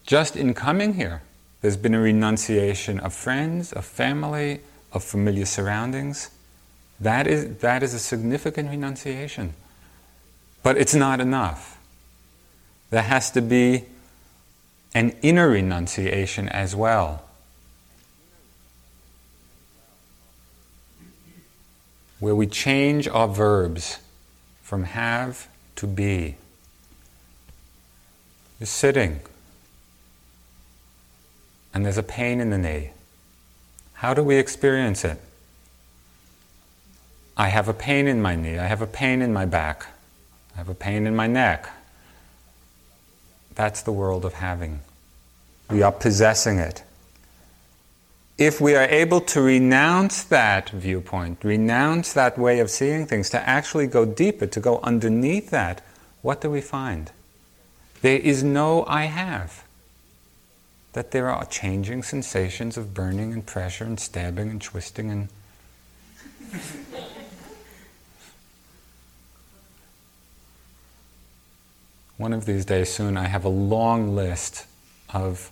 just 0.06 0.36
in 0.36 0.54
coming 0.54 0.96
here. 0.96 1.22
There's 1.62 1.78
been 1.78 1.94
a 1.94 2.00
renunciation 2.00 3.00
of 3.00 3.14
friends, 3.14 3.72
of 3.72 3.86
family, 3.86 4.60
of 4.92 5.04
familiar 5.04 5.46
surroundings. 5.46 6.30
That 7.00 7.26
is, 7.26 7.58
that 7.58 7.84
is 7.84 7.94
a 7.94 8.00
significant 8.00 8.70
renunciation. 8.70 9.54
But 10.62 10.78
it's 10.78 10.94
not 10.94 11.20
enough. 11.20 11.80
There 12.90 13.02
has 13.02 13.32
to 13.32 13.42
be 13.42 13.86
an 14.94 15.16
inner 15.22 15.50
renunciation 15.50 16.48
as 16.50 16.76
well. 16.76 17.24
Where 22.20 22.36
we 22.36 22.48
change 22.48 23.08
our 23.08 23.28
verbs 23.28 24.00
from 24.62 24.84
have 24.84 25.48
to 25.78 25.88
be. 25.88 26.36
You're 28.64 28.68
sitting, 28.68 29.20
and 31.74 31.86
there's 31.86 31.98
a 31.98 32.02
pain 32.02 32.40
in 32.40 32.50
the 32.50 32.58
knee. 32.58 32.92
How 33.96 34.14
do 34.14 34.24
we 34.24 34.38
experience 34.38 35.04
it? 35.04 35.20
I 37.36 37.50
have 37.50 37.68
a 37.68 37.74
pain 37.74 38.08
in 38.08 38.22
my 38.22 38.38
knee, 38.38 38.58
I 38.58 38.68
have 38.68 38.82
a 38.82 38.88
pain 38.88 39.22
in 39.22 39.34
my 39.34 39.46
back, 39.46 39.88
I 40.56 40.60
have 40.60 40.70
a 40.70 40.74
pain 40.74 41.06
in 41.06 41.14
my 41.14 41.28
neck. 41.28 41.70
That's 43.54 43.82
the 43.82 43.92
world 43.92 44.24
of 44.24 44.36
having. 44.36 44.80
We 45.70 45.82
are 45.82 45.92
possessing 45.92 46.58
it. 46.58 46.84
If 48.38 48.62
we 48.62 48.76
are 48.76 48.88
able 48.88 49.20
to 49.20 49.42
renounce 49.42 50.24
that 50.24 50.70
viewpoint, 50.70 51.44
renounce 51.44 52.14
that 52.14 52.38
way 52.38 52.62
of 52.62 52.70
seeing 52.70 53.08
things, 53.08 53.30
to 53.32 53.46
actually 53.46 53.88
go 53.88 54.06
deeper, 54.06 54.46
to 54.48 54.60
go 54.62 54.80
underneath 54.84 55.50
that, 55.50 55.82
what 56.22 56.40
do 56.40 56.50
we 56.50 56.62
find? 56.62 57.12
There 58.04 58.20
is 58.20 58.44
no 58.44 58.84
I 58.86 59.06
have. 59.06 59.64
That 60.92 61.12
there 61.12 61.30
are 61.30 61.46
changing 61.46 62.04
sensations 62.04 62.76
of 62.76 62.94
burning 62.94 63.32
and 63.32 63.46
pressure 63.46 63.86
and 63.86 63.98
stabbing 63.98 64.50
and 64.50 64.62
twisting 64.62 65.10
and 65.10 65.30
one 72.18 72.34
of 72.34 72.46
these 72.46 72.66
days 72.66 72.92
soon, 72.92 73.16
I 73.16 73.28
have 73.28 73.46
a 73.46 73.50
long 73.50 74.14
list 74.14 74.68
of 75.14 75.50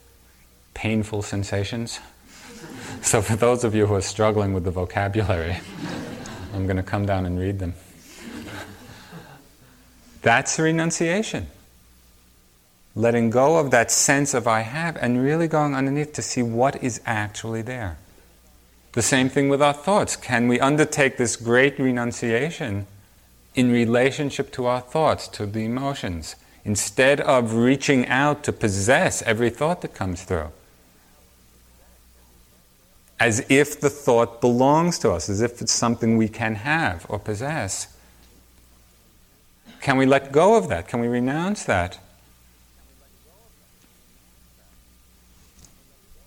painful 0.73 1.21
sensations. 1.21 2.01
so, 3.01 3.21
for 3.21 3.37
those 3.37 3.63
of 3.63 3.73
you 3.73 3.87
who 3.87 3.95
are 3.95 4.01
struggling 4.01 4.53
with 4.53 4.65
the 4.65 4.71
vocabulary, 4.71 5.57
I'm 6.53 6.65
going 6.65 6.77
to 6.77 6.83
come 6.83 7.05
down 7.05 7.25
and 7.25 7.39
read 7.39 7.59
them. 7.59 7.75
That's 10.21 10.59
renunciation. 10.59 11.47
Letting 12.95 13.29
go 13.29 13.57
of 13.57 13.71
that 13.71 13.89
sense 13.89 14.33
of 14.33 14.47
I 14.47 14.61
have 14.61 14.97
and 14.97 15.23
really 15.23 15.47
going 15.47 15.75
underneath 15.75 16.13
to 16.13 16.21
see 16.21 16.43
what 16.43 16.83
is 16.83 16.99
actually 17.05 17.61
there. 17.61 17.97
The 18.93 19.01
same 19.01 19.29
thing 19.29 19.47
with 19.47 19.61
our 19.61 19.73
thoughts. 19.73 20.17
Can 20.17 20.49
we 20.49 20.59
undertake 20.59 21.15
this 21.15 21.37
great 21.37 21.79
renunciation 21.79 22.87
in 23.55 23.71
relationship 23.71 24.51
to 24.53 24.65
our 24.65 24.81
thoughts, 24.81 25.29
to 25.29 25.45
the 25.45 25.63
emotions, 25.63 26.35
instead 26.65 27.21
of 27.21 27.53
reaching 27.53 28.05
out 28.07 28.43
to 28.43 28.51
possess 28.51 29.21
every 29.21 29.49
thought 29.49 29.81
that 29.81 29.93
comes 29.93 30.23
through? 30.23 30.51
As 33.21 33.45
if 33.47 33.79
the 33.79 33.89
thought 33.89 34.41
belongs 34.41 34.99
to 34.99 35.11
us, 35.11 35.29
as 35.29 35.41
if 35.41 35.61
it's 35.61 35.71
something 35.71 36.17
we 36.17 36.27
can 36.27 36.55
have 36.55 37.05
or 37.07 37.19
possess. 37.19 37.95
Can 39.79 39.95
we 39.95 40.05
let 40.05 40.33
go 40.33 40.55
of 40.55 40.67
that? 40.67 40.89
Can 40.89 40.99
we 40.99 41.07
renounce 41.07 41.63
that? 41.63 41.97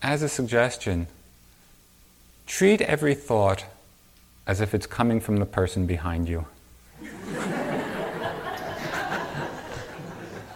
As 0.05 0.21
a 0.21 0.29
suggestion, 0.29 1.07
treat 2.45 2.79
every 2.79 3.15
thought 3.15 3.65
as 4.45 4.61
if 4.61 4.75
it's 4.75 4.85
coming 4.85 5.19
from 5.19 5.37
the 5.37 5.47
person 5.47 5.87
behind 5.87 6.29
you. 6.29 6.45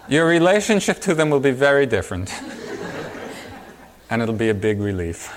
Your 0.07 0.27
relationship 0.27 0.99
to 0.99 1.15
them 1.15 1.31
will 1.31 1.39
be 1.39 1.49
very 1.49 1.87
different, 1.87 2.31
and 4.11 4.21
it'll 4.21 4.35
be 4.35 4.49
a 4.49 4.53
big 4.53 4.79
relief. 4.79 5.35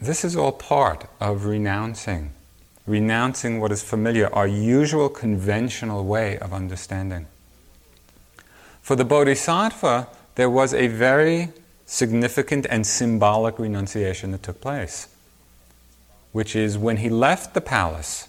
This 0.00 0.24
is 0.24 0.34
all 0.34 0.50
part 0.50 1.08
of 1.20 1.44
renouncing, 1.44 2.32
renouncing 2.88 3.60
what 3.60 3.70
is 3.70 3.84
familiar, 3.84 4.34
our 4.34 4.48
usual 4.48 5.08
conventional 5.08 6.04
way 6.04 6.36
of 6.40 6.52
understanding. 6.52 7.28
For 8.88 8.96
the 8.96 9.04
Bodhisattva, 9.04 10.08
there 10.36 10.48
was 10.48 10.72
a 10.72 10.86
very 10.86 11.52
significant 11.84 12.66
and 12.70 12.86
symbolic 12.86 13.58
renunciation 13.58 14.30
that 14.30 14.42
took 14.42 14.62
place, 14.62 15.08
which 16.32 16.56
is 16.56 16.78
when 16.78 16.96
he 16.96 17.10
left 17.10 17.52
the 17.52 17.60
palace, 17.60 18.28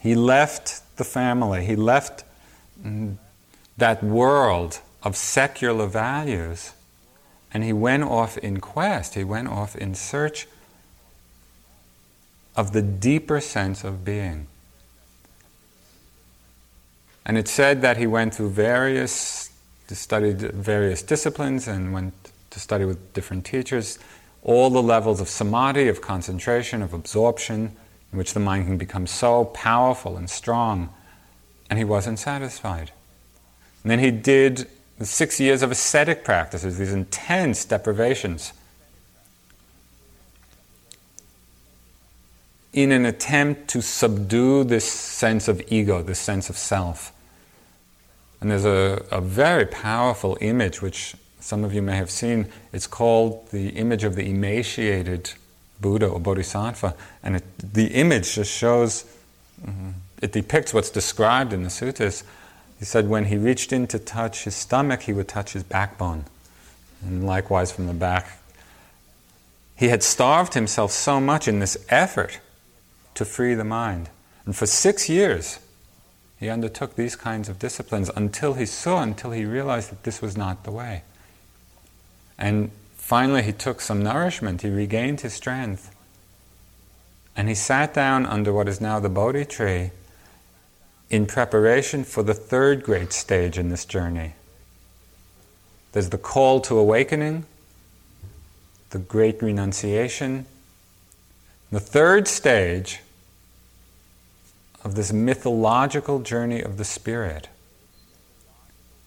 he 0.00 0.14
left 0.14 0.82
the 0.98 1.04
family, 1.04 1.64
he 1.64 1.76
left 1.76 2.24
mm, 2.84 3.16
that 3.78 4.04
world 4.04 4.80
of 5.02 5.16
secular 5.16 5.86
values, 5.86 6.74
and 7.54 7.64
he 7.64 7.72
went 7.72 8.02
off 8.02 8.36
in 8.36 8.60
quest, 8.60 9.14
he 9.14 9.24
went 9.24 9.48
off 9.48 9.74
in 9.76 9.94
search 9.94 10.46
of 12.54 12.72
the 12.74 12.82
deeper 12.82 13.40
sense 13.40 13.82
of 13.82 14.04
being. 14.04 14.46
And 17.26 17.36
it 17.36 17.48
said 17.48 17.82
that 17.82 17.96
he 17.96 18.06
went 18.06 18.34
through 18.34 18.50
various, 18.50 19.50
studied 19.88 20.40
various 20.40 21.02
disciplines 21.02 21.68
and 21.68 21.92
went 21.92 22.14
to 22.50 22.60
study 22.60 22.84
with 22.84 23.12
different 23.12 23.44
teachers, 23.44 23.98
all 24.42 24.70
the 24.70 24.82
levels 24.82 25.20
of 25.20 25.28
samadhi, 25.28 25.88
of 25.88 26.00
concentration, 26.00 26.82
of 26.82 26.94
absorption, 26.94 27.76
in 28.12 28.18
which 28.18 28.34
the 28.34 28.40
mind 28.40 28.66
can 28.66 28.78
become 28.78 29.06
so 29.06 29.44
powerful 29.44 30.16
and 30.16 30.28
strong. 30.28 30.92
And 31.68 31.78
he 31.78 31.84
wasn't 31.84 32.18
satisfied. 32.18 32.90
And 33.82 33.90
then 33.90 33.98
he 34.00 34.10
did 34.10 34.66
six 35.00 35.40
years 35.40 35.62
of 35.62 35.70
ascetic 35.70 36.24
practices, 36.24 36.78
these 36.78 36.92
intense 36.92 37.64
deprivations. 37.64 38.52
In 42.72 42.92
an 42.92 43.04
attempt 43.04 43.68
to 43.68 43.82
subdue 43.82 44.64
this 44.64 44.90
sense 44.90 45.48
of 45.48 45.60
ego, 45.68 46.02
this 46.02 46.20
sense 46.20 46.48
of 46.48 46.56
self. 46.56 47.12
And 48.40 48.50
there's 48.50 48.64
a, 48.64 49.04
a 49.10 49.20
very 49.20 49.66
powerful 49.66 50.38
image 50.40 50.80
which 50.80 51.14
some 51.40 51.64
of 51.64 51.74
you 51.74 51.82
may 51.82 51.96
have 51.96 52.10
seen. 52.10 52.46
It's 52.72 52.86
called 52.86 53.50
the 53.50 53.70
image 53.70 54.04
of 54.04 54.14
the 54.14 54.28
emaciated 54.30 55.32
Buddha 55.80 56.06
or 56.06 56.20
Bodhisattva. 56.20 56.94
And 57.22 57.36
it, 57.36 57.44
the 57.58 57.88
image 57.88 58.34
just 58.34 58.52
shows, 58.52 59.04
mm, 59.64 59.94
it 60.22 60.32
depicts 60.32 60.72
what's 60.72 60.90
described 60.90 61.52
in 61.52 61.64
the 61.64 61.70
suttas. 61.70 62.22
He 62.78 62.84
said 62.84 63.08
when 63.08 63.26
he 63.26 63.36
reached 63.36 63.72
in 63.72 63.86
to 63.88 63.98
touch 63.98 64.44
his 64.44 64.54
stomach, 64.54 65.02
he 65.02 65.12
would 65.12 65.28
touch 65.28 65.52
his 65.52 65.62
backbone. 65.62 66.24
And 67.02 67.26
likewise 67.26 67.72
from 67.72 67.86
the 67.86 67.94
back. 67.94 68.38
He 69.76 69.88
had 69.88 70.02
starved 70.02 70.54
himself 70.54 70.92
so 70.92 71.20
much 71.20 71.48
in 71.48 71.58
this 71.58 71.84
effort 71.88 72.38
to 73.14 73.24
free 73.24 73.54
the 73.54 73.64
mind. 73.64 74.10
And 74.44 74.56
for 74.56 74.66
six 74.66 75.08
years, 75.08 75.58
he 76.38 76.48
undertook 76.48 76.96
these 76.96 77.16
kinds 77.16 77.48
of 77.48 77.58
disciplines 77.58 78.10
until 78.16 78.54
he 78.54 78.66
saw, 78.66 79.02
until 79.02 79.30
he 79.32 79.44
realized 79.44 79.90
that 79.90 80.04
this 80.04 80.22
was 80.22 80.36
not 80.36 80.64
the 80.64 80.70
way. 80.70 81.02
And 82.38 82.70
finally, 82.94 83.42
he 83.42 83.52
took 83.52 83.80
some 83.80 84.02
nourishment, 84.02 84.62
he 84.62 84.70
regained 84.70 85.20
his 85.20 85.34
strength. 85.34 85.94
And 87.36 87.48
he 87.48 87.54
sat 87.54 87.94
down 87.94 88.26
under 88.26 88.52
what 88.52 88.68
is 88.68 88.80
now 88.80 89.00
the 89.00 89.08
Bodhi 89.08 89.44
tree 89.44 89.90
in 91.10 91.26
preparation 91.26 92.04
for 92.04 92.22
the 92.22 92.34
third 92.34 92.82
great 92.82 93.12
stage 93.12 93.58
in 93.58 93.68
this 93.68 93.84
journey. 93.84 94.34
There's 95.92 96.10
the 96.10 96.18
call 96.18 96.60
to 96.62 96.78
awakening, 96.78 97.44
the 98.90 98.98
great 98.98 99.42
renunciation. 99.42 100.46
The 101.70 101.80
third 101.80 102.26
stage 102.26 103.00
of 104.82 104.96
this 104.96 105.12
mythological 105.12 106.20
journey 106.20 106.60
of 106.60 106.78
the 106.78 106.84
spirit 106.84 107.48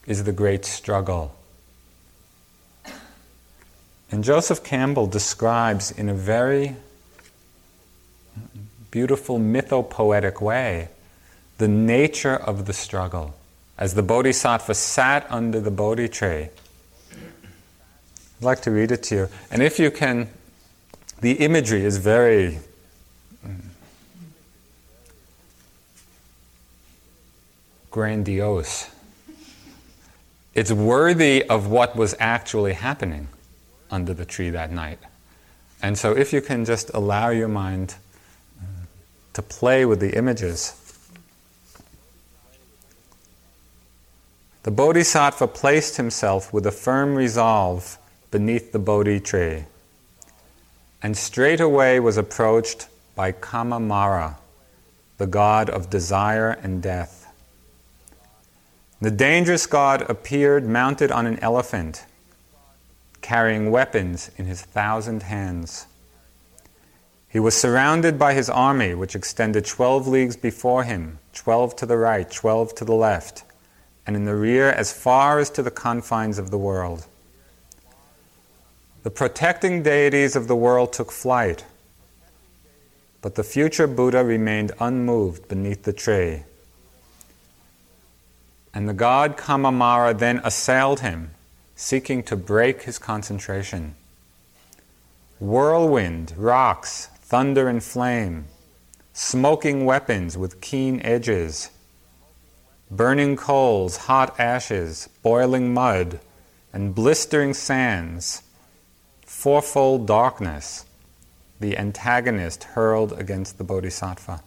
is 0.07 0.23
the 0.23 0.31
great 0.31 0.63
struggle. 0.63 1.35
And 4.11 4.23
Joseph 4.23 4.63
Campbell 4.63 5.07
describes 5.07 5.91
in 5.91 6.07
a 6.07 6.13
very 6.13 6.75
beautiful 8.91 9.39
mythopoetic 9.39 10.39
way 10.39 10.89
the 11.57 11.67
nature 11.67 12.35
of 12.35 12.65
the 12.65 12.73
struggle. 12.73 13.35
As 13.77 13.95
the 13.95 14.03
Bodhisattva 14.03 14.75
sat 14.75 15.25
under 15.29 15.59
the 15.59 15.71
Bodhi 15.71 16.07
tree, 16.07 16.49
I'd 17.11 18.41
like 18.41 18.61
to 18.61 18.71
read 18.71 18.91
it 18.91 19.03
to 19.03 19.15
you. 19.15 19.29
And 19.49 19.63
if 19.63 19.79
you 19.79 19.89
can, 19.89 20.29
the 21.23 21.35
imagery 21.35 21.85
is 21.85 21.99
very 21.99 22.59
grandiose. 27.91 28.89
It's 30.53 30.73
worthy 30.73 31.41
of 31.43 31.67
what 31.67 31.95
was 31.95 32.13
actually 32.19 32.73
happening 32.73 33.29
under 33.89 34.13
the 34.13 34.25
tree 34.25 34.49
that 34.49 34.69
night. 34.69 34.99
And 35.81 35.97
so, 35.97 36.11
if 36.11 36.33
you 36.33 36.41
can 36.41 36.65
just 36.65 36.91
allow 36.93 37.29
your 37.29 37.47
mind 37.47 37.95
uh, 38.59 38.65
to 39.31 39.41
play 39.41 39.85
with 39.85 40.01
the 40.01 40.17
images, 40.17 40.73
the 44.63 44.71
Bodhisattva 44.71 45.47
placed 45.47 45.95
himself 45.95 46.51
with 46.51 46.65
a 46.65 46.71
firm 46.71 47.15
resolve 47.15 47.97
beneath 48.29 48.73
the 48.73 48.79
Bodhi 48.79 49.21
tree, 49.21 49.63
and 51.03 51.17
straightway 51.17 51.99
was 51.99 52.15
approached 52.15 52.87
by 53.13 53.33
Kama 53.33 53.77
Mara, 53.77 54.37
the 55.17 55.27
god 55.27 55.69
of 55.69 55.89
desire 55.89 56.51
and 56.63 56.81
death. 56.81 57.27
The 59.01 59.11
dangerous 59.11 59.65
god 59.65 60.09
appeared 60.09 60.65
mounted 60.65 61.11
on 61.11 61.27
an 61.27 61.37
elephant, 61.39 62.05
carrying 63.21 63.69
weapons 63.69 64.31
in 64.37 64.45
his 64.45 64.61
thousand 64.61 65.23
hands. 65.23 65.87
He 67.27 67.39
was 67.39 67.53
surrounded 67.53 68.17
by 68.17 68.33
his 68.33 68.49
army, 68.49 68.93
which 68.93 69.15
extended 69.15 69.65
12 69.65 70.07
leagues 70.07 70.37
before 70.37 70.85
him, 70.85 71.19
12 71.33 71.75
to 71.77 71.85
the 71.85 71.97
right, 71.97 72.31
12 72.31 72.75
to 72.75 72.85
the 72.85 72.95
left, 72.95 73.43
and 74.07 74.15
in 74.15 74.23
the 74.23 74.35
rear 74.35 74.69
as 74.69 74.93
far 74.93 75.39
as 75.39 75.49
to 75.49 75.63
the 75.63 75.71
confines 75.71 76.37
of 76.37 76.49
the 76.49 76.57
world. 76.57 77.07
The 79.03 79.11
protecting 79.11 79.83
deities 79.83 80.35
of 80.35 80.47
the 80.47 80.55
world 80.55 80.93
took 80.93 81.11
flight, 81.11 81.65
but 83.21 83.35
the 83.35 83.43
future 83.43 83.87
Buddha 83.87 84.23
remained 84.23 84.71
unmoved 84.79 85.47
beneath 85.47 85.83
the 85.83 85.93
tree 85.93 86.43
and 88.73 88.89
the 88.89 88.93
god 88.93 89.37
Kamamara 89.37 90.17
then 90.17 90.41
assailed 90.43 91.01
him, 91.01 91.31
seeking 91.75 92.23
to 92.23 92.35
break 92.35 92.83
his 92.83 92.97
concentration. 92.97 93.95
Whirlwind, 95.39 96.33
rocks, 96.37 97.07
thunder, 97.21 97.67
and 97.67 97.83
flame, 97.83 98.45
smoking 99.13 99.85
weapons 99.85 100.37
with 100.37 100.61
keen 100.61 101.01
edges, 101.01 101.69
burning 102.89 103.35
coals, 103.35 103.97
hot 103.97 104.39
ashes, 104.39 105.07
boiling 105.21 105.73
mud, 105.73 106.19
and 106.71 106.95
blistering 106.95 107.53
sands, 107.53 108.41
fourfold 109.43 110.07
darkness, 110.07 110.85
the 111.59 111.77
antagonist 111.77 112.63
hurled 112.63 113.11
against 113.19 113.57
the 113.57 113.63
Bodhisattva. 113.65 114.41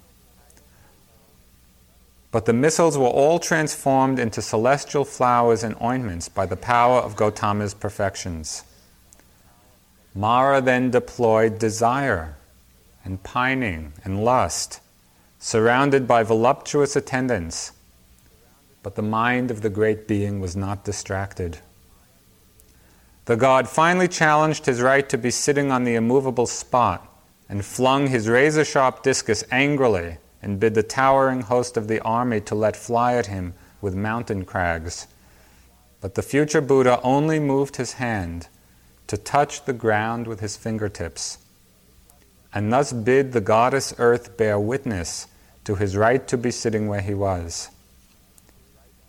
But 2.31 2.47
the 2.47 2.55
missiles 2.55 2.97
were 2.97 3.05
all 3.05 3.39
transformed 3.39 4.19
into 4.19 4.41
celestial 4.41 5.05
flowers 5.05 5.63
and 5.63 5.77
ointments 5.83 6.31
by 6.31 6.47
the 6.47 6.57
power 6.57 7.01
of 7.01 7.15
Gotama's 7.15 7.75
perfections. 7.75 8.65
Mara 10.15 10.63
then 10.63 10.91
deployed 10.91 11.59
desire 11.59 12.37
and 13.05 13.23
pining 13.23 13.93
and 14.03 14.25
lust, 14.25 14.81
surrounded 15.39 16.09
by 16.09 16.23
voluptuous 16.23 16.97
attendants. 16.97 17.73
But 18.83 18.95
the 18.95 19.03
mind 19.03 19.51
of 19.51 19.61
the 19.61 19.69
great 19.69 20.09
being 20.09 20.41
was 20.41 20.57
not 20.57 20.87
distracted. 20.87 21.59
The 23.27 23.37
god 23.37 23.69
finally 23.69 24.07
challenged 24.07 24.67
his 24.67 24.81
right 24.81 25.09
to 25.09 25.19
be 25.19 25.33
sitting 25.33 25.73
on 25.73 25.83
the 25.83 25.97
immovable 25.97 26.47
spot 26.47 27.13
and 27.49 27.65
flung 27.65 28.07
his 28.07 28.29
razor 28.29 28.65
sharp 28.65 29.03
discus 29.03 29.43
angrily 29.51 30.19
and 30.41 30.61
bid 30.61 30.75
the 30.75 30.85
towering 30.85 31.41
host 31.41 31.77
of 31.77 31.89
the 31.89 32.01
army 32.01 32.41
to 32.43 32.55
let 32.55 32.77
fly 32.77 33.15
at 33.15 33.27
him 33.27 33.55
with 33.81 33.97
mountain 33.97 34.45
crags. 34.45 35.09
But 36.01 36.15
the 36.15 36.23
future 36.23 36.61
Buddha 36.61 37.01
only 37.03 37.41
moved 37.41 37.77
his 37.77 37.95
hand 37.95 38.47
to 39.09 39.17
touch 39.17 39.65
the 39.65 39.73
ground 39.73 40.29
with 40.29 40.39
his 40.39 40.57
fingertips, 40.57 41.39
and 42.55 42.73
thus 42.73 42.93
bid 42.93 43.33
the 43.33 43.41
goddess 43.41 43.93
earth 43.99 44.37
bear 44.37 44.59
witness 44.59 45.27
to 45.65 45.75
his 45.75 45.97
right 45.97 46.29
to 46.29 46.39
be 46.39 46.53
sitting 46.53 46.87
where 46.87 47.01
he 47.01 47.15
was. 47.15 47.71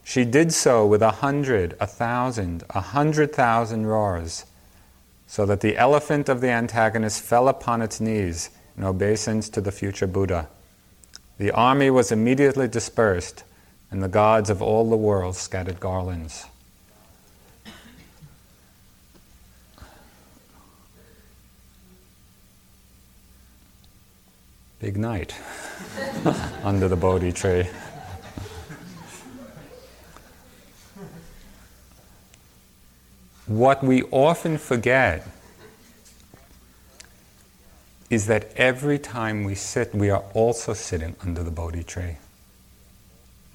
She 0.07 0.23
did 0.23 0.53
so 0.53 0.85
with 0.85 1.01
a 1.01 1.11
hundred, 1.11 1.75
a 1.81 1.85
thousand, 1.85 2.63
a 2.69 2.79
hundred 2.79 3.33
thousand 3.33 3.87
roars, 3.87 4.45
so 5.27 5.45
that 5.45 5.59
the 5.59 5.75
elephant 5.75 6.29
of 6.29 6.39
the 6.39 6.49
antagonist 6.49 7.21
fell 7.21 7.49
upon 7.49 7.81
its 7.81 7.99
knees 7.99 8.49
in 8.77 8.85
obeisance 8.85 9.49
to 9.49 9.59
the 9.59 9.73
future 9.73 10.07
Buddha. 10.07 10.47
The 11.37 11.51
army 11.51 11.89
was 11.89 12.09
immediately 12.09 12.69
dispersed, 12.69 13.43
and 13.91 14.01
the 14.01 14.07
gods 14.07 14.49
of 14.49 14.61
all 14.61 14.89
the 14.89 14.95
world 14.95 15.35
scattered 15.35 15.81
garlands. 15.81 16.45
Big 24.79 24.95
night 24.95 25.35
under 26.63 26.87
the 26.87 26.95
Bodhi 26.95 27.33
tree. 27.33 27.67
What 33.47 33.83
we 33.83 34.03
often 34.03 34.57
forget 34.57 35.27
is 38.09 38.27
that 38.27 38.51
every 38.55 38.99
time 38.99 39.43
we 39.43 39.55
sit, 39.55 39.93
we 39.95 40.09
are 40.09 40.23
also 40.33 40.73
sitting 40.73 41.15
under 41.21 41.43
the 41.43 41.51
Bodhi 41.51 41.83
tree. 41.83 42.17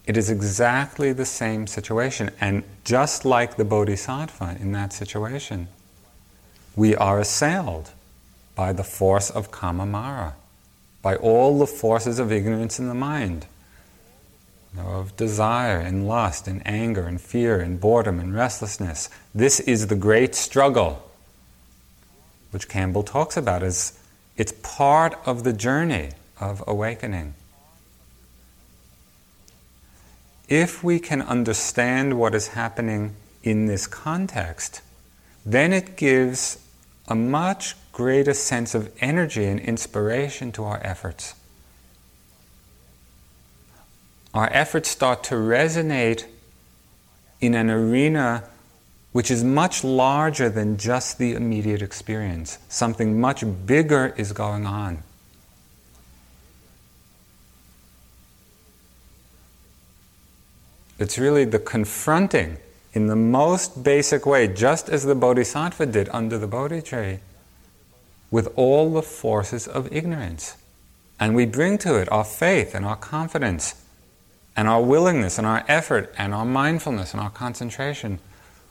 It 0.07 0.17
is 0.17 0.31
exactly 0.31 1.13
the 1.13 1.25
same 1.25 1.67
situation, 1.67 2.31
and 2.41 2.65
just 2.85 3.25
like 3.25 3.57
the 3.57 3.65
Bodhisattva 3.65 4.57
in 4.61 4.73
that 4.73 4.93
situation, 4.93 5.69
we 6.75 6.97
are 6.97 7.21
assailed 7.21 7.93
by 8.55 8.73
the 8.73 8.85
force 8.85 9.31
of 9.31 9.51
Kamamara 9.51 10.35
by 11.03 11.17
all 11.17 11.59
the 11.59 11.67
forces 11.67 12.19
of 12.19 12.31
ignorance 12.31 12.79
in 12.79 12.89
the 12.89 12.95
mind, 12.95 13.47
you 14.75 14.83
know, 14.83 14.89
of 14.89 15.17
desire 15.17 15.79
and 15.79 16.07
lust 16.09 16.49
and 16.49 16.63
anger 16.67 17.07
and 17.07 17.21
fear 17.21 17.61
and 17.61 17.81
boredom 17.81 18.19
and 18.19 18.35
restlessness. 18.35 19.11
This 19.35 19.61
is 19.61 19.89
the 19.89 19.97
great 19.97 20.35
struggle, 20.35 21.11
which 22.51 22.69
Campbell 22.69 23.03
talks 23.03 23.37
about 23.37 23.63
as 23.63 23.99
it's 24.37 24.53
part 24.63 25.15
of 25.27 25.45
the 25.45 25.53
journey 25.53 26.11
of 26.41 26.65
awakening. 26.67 27.35
If 30.49 30.83
we 30.83 30.99
can 30.99 31.23
understand 31.23 32.19
what 32.19 32.35
is 32.35 32.49
happening 32.49 33.15
in 33.43 33.67
this 33.67 33.87
context, 33.87 34.81
then 35.45 35.73
it 35.73 35.97
gives 35.97 36.59
a 37.09 37.15
much 37.15 37.75
greater 37.93 38.35
sense 38.35 38.75
of 38.75 38.93
energy 39.01 39.45
and 39.45 39.61
inspiration 39.61 40.53
to 40.53 40.65
our 40.65 40.81
efforts. 40.85 41.35
Our 44.35 44.49
efforts 44.53 44.89
start 44.89 45.25
to 45.25 45.35
resonate 45.35 46.25
in 47.41 47.55
an 47.55 47.71
arena 47.71 48.45
which 49.13 49.31
is 49.31 49.45
much 49.45 49.85
larger 49.85 50.49
than 50.49 50.79
just 50.79 51.19
the 51.19 51.35
immediate 51.35 51.83
experience. 51.83 52.59
Something 52.69 53.21
much 53.21 53.45
bigger 53.67 54.15
is 54.17 54.33
going 54.33 54.67
on. 54.67 55.03
It's 60.99 61.19
really 61.19 61.45
the 61.45 61.59
confronting 61.59 62.57
in 62.95 63.07
the 63.07 63.17
most 63.17 63.83
basic 63.83 64.25
way, 64.25 64.47
just 64.49 64.89
as 64.89 65.05
the 65.05 65.15
Bodhisattva 65.15 65.87
did 65.87 66.09
under 66.11 66.39
the 66.39 66.47
Bodhi 66.47 66.81
tree 66.81 67.19
with 68.31 68.53
all 68.57 68.93
the 68.93 69.03
forces 69.03 69.67
of 69.67 69.93
ignorance. 69.93 70.57
And 71.19 71.35
we 71.35 71.45
bring 71.45 71.77
to 71.79 71.97
it 71.97 72.11
our 72.11 72.25
faith 72.25 72.75
and 72.75 72.87
our 72.87 72.97
confidence 72.97 73.82
and 74.57 74.69
our 74.69 74.83
willingness 74.83 75.39
and 75.39 75.47
our 75.47 75.65
effort 75.69 76.13
and 76.19 76.35
our 76.35 76.45
mindfulness 76.45 77.13
and 77.13 77.21
our 77.21 77.31
concentration. 77.31 78.19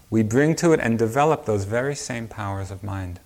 We 0.09 0.23
bring 0.23 0.55
to 0.57 0.73
it 0.73 0.79
and 0.79 0.99
develop 0.99 1.45
those 1.45 1.63
very 1.63 1.95
same 1.95 2.27
powers 2.27 2.69
of 2.69 2.83
mind. 2.83 3.19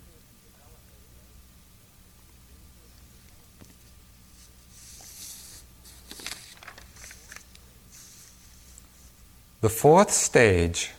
The 9.61 9.69
fourth 9.69 10.11
stage 10.11 10.91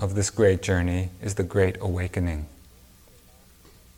of 0.00 0.16
this 0.16 0.30
great 0.30 0.62
journey 0.62 1.10
is 1.22 1.36
the 1.36 1.44
great 1.44 1.76
awakening. 1.80 2.46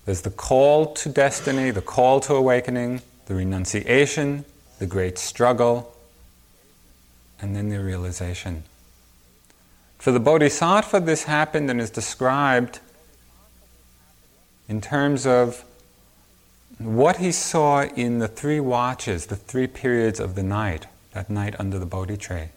There's 0.05 0.21
the 0.21 0.31
call 0.31 0.92
to 0.95 1.09
destiny, 1.09 1.71
the 1.71 1.81
call 1.81 2.21
to 2.21 2.35
awakening, 2.35 3.01
the 3.25 3.35
renunciation, 3.35 4.45
the 4.79 4.87
great 4.87 5.16
struggle, 5.19 5.95
and 7.40 7.55
then 7.55 7.68
the 7.68 7.83
realization. 7.83 8.64
For 9.99 10.12
the 10.12 10.20
Bodhisattva, 10.20 11.01
this 11.01 11.25
happened 11.25 11.70
and 11.70 11.81
is 11.81 11.90
described 11.90 12.81
in 14.68 14.81
terms 14.81 15.27
of 15.27 15.64
what 16.79 17.16
he 17.16 17.33
saw 17.33 17.83
in 17.83 18.18
the 18.18 18.29
three 18.29 18.61
watches, 18.61 19.27
the 19.27 19.37
three 19.37 19.66
periods 19.66 20.20
of 20.20 20.35
the 20.35 20.42
night, 20.42 20.87
that 21.12 21.31
night 21.31 21.55
under 21.59 21.79
the 21.79 21.87
Bodhi 21.87 22.16
tree. 22.16 22.49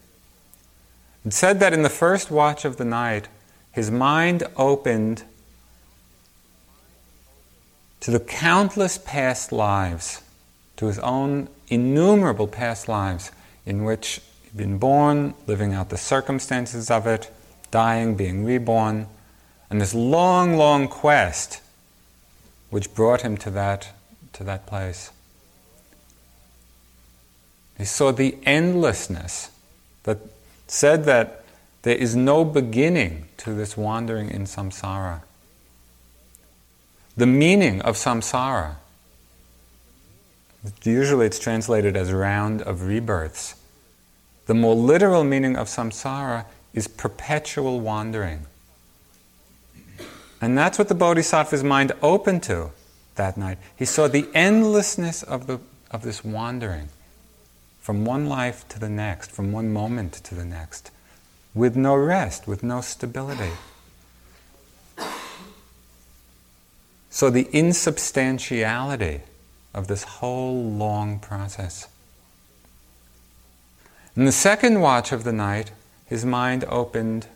It 1.25 1.33
said 1.33 1.59
that 1.59 1.73
in 1.73 1.83
the 1.83 1.89
first 1.89 2.29
watch 2.31 2.65
of 2.65 2.77
the 2.77 2.85
night, 2.85 3.27
his 3.71 3.91
mind 3.91 4.43
opened 4.57 5.23
to 8.01 8.11
the 8.11 8.19
countless 8.19 8.97
past 8.97 9.51
lives, 9.51 10.21
to 10.77 10.87
his 10.87 10.99
own 10.99 11.49
innumerable 11.67 12.47
past 12.47 12.87
lives 12.87 13.31
in 13.65 13.83
which 13.83 14.21
he'd 14.51 14.57
been 14.57 14.77
born, 14.77 15.33
living 15.47 15.73
out 15.73 15.89
the 15.89 15.97
circumstances 15.97 16.89
of 16.89 17.07
it, 17.07 17.31
dying, 17.71 18.15
being 18.15 18.45
reborn, 18.45 19.07
and 19.69 19.79
this 19.79 19.93
long, 19.93 20.57
long 20.57 20.87
quest 20.87 21.61
which 22.69 22.93
brought 22.93 23.21
him 23.21 23.37
to 23.37 23.49
that, 23.49 23.89
to 24.33 24.43
that 24.43 24.65
place. 24.65 25.11
He 27.77 27.85
saw 27.85 28.11
the 28.11 28.37
endlessness 28.45 29.51
that 30.03 30.19
said 30.67 31.05
that 31.05 31.43
there 31.83 31.95
is 31.95 32.15
no 32.15 32.43
beginning 32.43 33.27
to 33.37 33.53
this 33.53 33.77
wandering 33.77 34.29
in 34.29 34.43
samsara 34.43 35.21
the 37.19 37.27
meaning 37.27 37.81
of 37.81 37.95
samsara. 37.97 38.75
Usually 40.83 41.25
it's 41.25 41.37
translated 41.37 41.97
as 41.97 42.13
round 42.13 42.61
of 42.61 42.83
rebirths. 42.83 43.55
The 44.49 44.55
more 44.55 44.73
literal 44.73 45.23
meaning 45.23 45.55
of 45.55 45.67
samsara 45.67 46.45
is 46.73 46.87
perpetual 46.87 47.81
wandering. 47.81 48.47
And 50.41 50.57
that's 50.57 50.79
what 50.79 50.87
the 50.87 50.95
Bodhisattva's 50.95 51.63
mind 51.63 51.91
opened 52.01 52.41
to 52.43 52.71
that 53.13 53.37
night. 53.37 53.59
He 53.75 53.85
saw 53.85 54.07
the 54.07 54.27
endlessness 54.33 55.21
of, 55.21 55.45
the, 55.45 55.59
of 55.91 56.01
this 56.01 56.23
wandering 56.23 56.89
from 57.79 58.05
one 58.05 58.25
life 58.25 58.67
to 58.69 58.79
the 58.79 58.89
next, 58.89 59.29
from 59.29 59.51
one 59.51 59.71
moment 59.71 60.13
to 60.13 60.33
the 60.33 60.45
next, 60.45 60.89
with 61.53 61.75
no 61.75 61.95
rest, 61.95 62.47
with 62.47 62.63
no 62.63 62.81
stability. 62.81 63.51
So, 67.11 67.29
the 67.29 67.47
insubstantiality 67.55 69.21
of 69.75 69.85
this 69.85 70.01
whole 70.01 70.71
long 70.71 71.19
process. 71.19 71.87
In 74.15 74.25
the 74.25 74.31
second 74.31 74.81
watch 74.81 75.11
of 75.11 75.23
the 75.23 75.31
night, 75.33 75.71
his 76.05 76.25
mind 76.25 76.65
opened 76.67 77.27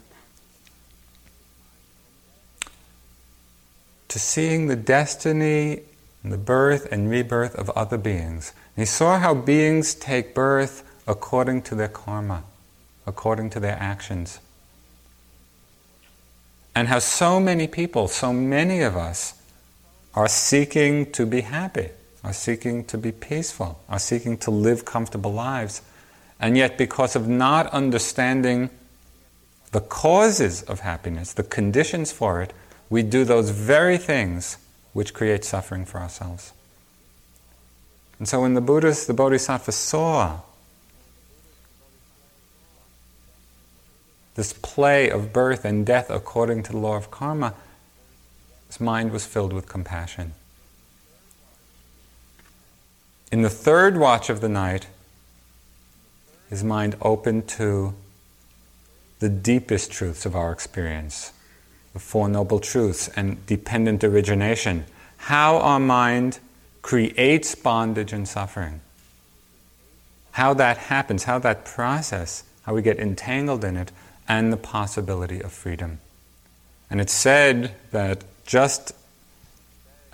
to 4.07 4.19
seeing 4.19 4.67
the 4.67 4.75
destiny 4.75 5.81
the 6.23 6.37
birth 6.37 6.87
and 6.91 7.09
rebirth 7.09 7.55
of 7.55 7.69
other 7.71 7.97
beings. 7.97 8.53
And 8.75 8.83
he 8.83 8.85
saw 8.85 9.19
how 9.19 9.33
beings 9.33 9.93
take 9.93 10.33
birth 10.33 10.83
according 11.05 11.63
to 11.63 11.75
their 11.75 11.89
karma, 11.89 12.43
according 13.05 13.49
to 13.51 13.59
their 13.59 13.77
actions. 13.79 14.39
and 16.75 16.87
how 16.87 16.99
so 16.99 17.39
many 17.39 17.67
people, 17.67 18.07
so 18.07 18.33
many 18.33 18.81
of 18.81 18.97
us, 18.97 19.35
are 20.15 20.27
seeking 20.27 21.11
to 21.11 21.25
be 21.25 21.41
happy, 21.41 21.89
are 22.23 22.33
seeking 22.33 22.83
to 22.85 22.97
be 22.97 23.11
peaceful, 23.11 23.79
are 23.89 23.99
seeking 23.99 24.37
to 24.37 24.51
live 24.51 24.85
comfortable 24.85 25.31
lives. 25.31 25.81
And 26.39 26.57
yet, 26.57 26.77
because 26.77 27.15
of 27.15 27.27
not 27.27 27.67
understanding 27.67 28.69
the 29.71 29.81
causes 29.81 30.61
of 30.63 30.81
happiness, 30.81 31.33
the 31.33 31.43
conditions 31.43 32.11
for 32.11 32.41
it, 32.41 32.53
we 32.89 33.01
do 33.01 33.23
those 33.25 33.49
very 33.49 33.97
things 33.97 34.57
which 34.93 35.13
create 35.13 35.43
suffering 35.43 35.85
for 35.85 35.99
ourselves. 35.99 36.53
And 38.19 38.27
so 38.27 38.41
when 38.41 38.53
the 38.53 38.61
Buddhas, 38.61 39.07
the 39.07 39.13
Bodhisattva 39.13 39.71
saw 39.71 40.41
this 44.35 44.53
play 44.53 45.09
of 45.09 45.33
birth 45.33 45.65
and 45.65 45.85
death 45.85 46.09
according 46.09 46.63
to 46.63 46.71
the 46.71 46.77
law 46.77 46.95
of 46.95 47.11
karma, 47.11 47.53
his 48.67 48.79
mind 48.79 49.11
was 49.11 49.25
filled 49.25 49.53
with 49.53 49.67
compassion. 49.67 50.33
In 53.31 53.41
the 53.41 53.49
third 53.49 53.97
watch 53.97 54.29
of 54.29 54.41
the 54.41 54.49
night, 54.49 54.87
his 56.53 56.63
mind 56.63 56.95
open 57.01 57.41
to 57.41 57.95
the 59.17 59.27
deepest 59.27 59.91
truths 59.91 60.23
of 60.23 60.35
our 60.35 60.51
experience, 60.51 61.33
the 61.93 61.99
Four 61.99 62.29
Noble 62.29 62.59
Truths 62.59 63.07
and 63.15 63.43
dependent 63.47 64.03
origination, 64.03 64.85
how 65.17 65.57
our 65.57 65.79
mind 65.79 66.37
creates 66.83 67.55
bondage 67.55 68.13
and 68.13 68.27
suffering, 68.27 68.81
how 70.33 70.53
that 70.53 70.77
happens, 70.77 71.23
how 71.23 71.39
that 71.39 71.65
process, 71.65 72.43
how 72.61 72.75
we 72.75 72.83
get 72.83 72.99
entangled 72.99 73.63
in 73.63 73.75
it, 73.75 73.91
and 74.27 74.53
the 74.53 74.57
possibility 74.57 75.41
of 75.41 75.51
freedom. 75.51 76.01
And 76.87 77.01
it's 77.01 77.13
said 77.13 77.73
that 77.89 78.23
just 78.45 78.93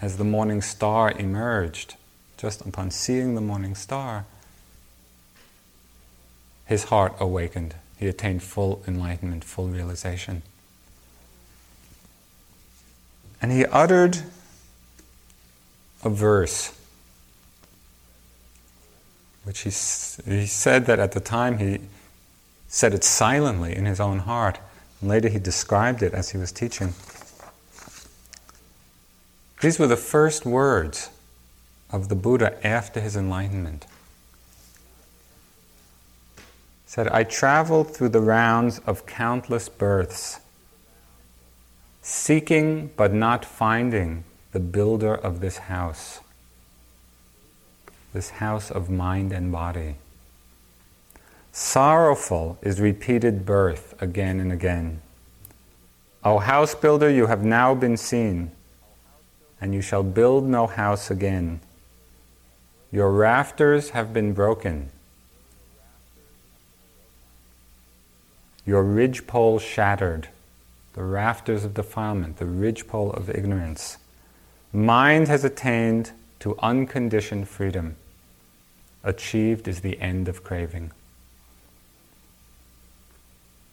as 0.01 0.15
the 0.15 0.23
morning 0.23 0.61
star 0.61 1.11
emerged, 1.11 1.95
just 2.37 2.61
upon 2.61 2.91
seeing 2.91 3.35
the 3.35 3.41
morning 3.41 3.75
star, 3.75 4.23
his 6.69 6.83
heart 6.85 7.15
awakened. 7.19 7.73
He 7.97 8.07
attained 8.07 8.43
full 8.43 8.83
enlightenment, 8.87 9.43
full 9.43 9.69
realization. 9.69 10.43
And 13.41 13.51
he 13.51 13.65
uttered 13.65 14.19
a 16.03 16.09
verse, 16.11 16.79
which 19.43 19.61
he, 19.61 19.71
he 19.71 20.45
said 20.45 20.85
that 20.85 20.99
at 20.99 21.13
the 21.13 21.19
time 21.19 21.57
he 21.57 21.79
said 22.67 22.93
it 22.93 23.03
silently 23.03 23.75
in 23.75 23.87
his 23.87 23.99
own 23.99 24.19
heart. 24.19 24.59
And 25.01 25.09
later 25.09 25.27
he 25.27 25.39
described 25.39 26.03
it 26.03 26.13
as 26.13 26.29
he 26.29 26.37
was 26.37 26.51
teaching. 26.51 26.93
These 29.59 29.79
were 29.79 29.87
the 29.87 29.97
first 29.97 30.45
words 30.45 31.09
of 31.89 32.09
the 32.09 32.15
Buddha 32.15 32.55
after 32.65 33.01
his 33.01 33.15
enlightenment. 33.15 33.87
Said, 36.89 37.07
I 37.09 37.23
traveled 37.23 37.93
through 37.93 38.09
the 38.09 38.19
rounds 38.19 38.79
of 38.79 39.05
countless 39.05 39.69
births, 39.69 40.39
seeking 42.01 42.89
but 42.97 43.13
not 43.13 43.45
finding 43.45 44.23
the 44.53 44.59
builder 44.59 45.13
of 45.13 45.39
this 45.39 45.59
house, 45.59 46.21
this 48.11 48.31
house 48.31 48.71
of 48.71 48.89
mind 48.89 49.31
and 49.31 49.51
body. 49.51 49.97
Sorrowful 51.51 52.57
is 52.63 52.81
repeated 52.81 53.45
birth 53.45 53.93
again 54.01 54.39
and 54.39 54.51
again. 54.51 55.03
O 56.23 56.39
house 56.39 56.73
builder, 56.73 57.07
you 57.07 57.27
have 57.27 57.43
now 57.43 57.75
been 57.75 57.97
seen 57.97 58.49
and 59.61 59.75
you 59.75 59.81
shall 59.81 60.01
build 60.01 60.45
no 60.45 60.65
house 60.65 61.11
again. 61.11 61.59
Your 62.91 63.11
rafters 63.11 63.91
have 63.91 64.11
been 64.11 64.33
broken, 64.33 64.89
your 68.69 68.83
ridgepole 68.83 69.59
shattered, 69.59 70.29
the 70.93 71.03
rafters 71.03 71.65
of 71.65 71.73
defilement, 71.73 72.37
the 72.37 72.45
ridgepole 72.45 73.11
of 73.11 73.29
ignorance. 73.29 73.97
Mind 74.71 75.27
has 75.27 75.43
attained 75.43 76.11
to 76.39 76.57
unconditioned 76.59 77.49
freedom. 77.49 77.95
Achieved 79.03 79.67
is 79.67 79.81
the 79.81 79.99
end 79.99 80.27
of 80.27 80.43
craving. 80.43 80.91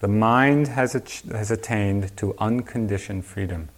The 0.00 0.08
mind 0.08 0.68
has, 0.68 0.92
has 1.30 1.50
attained 1.50 2.16
to 2.16 2.34
unconditioned 2.38 3.24
freedom 3.24 3.68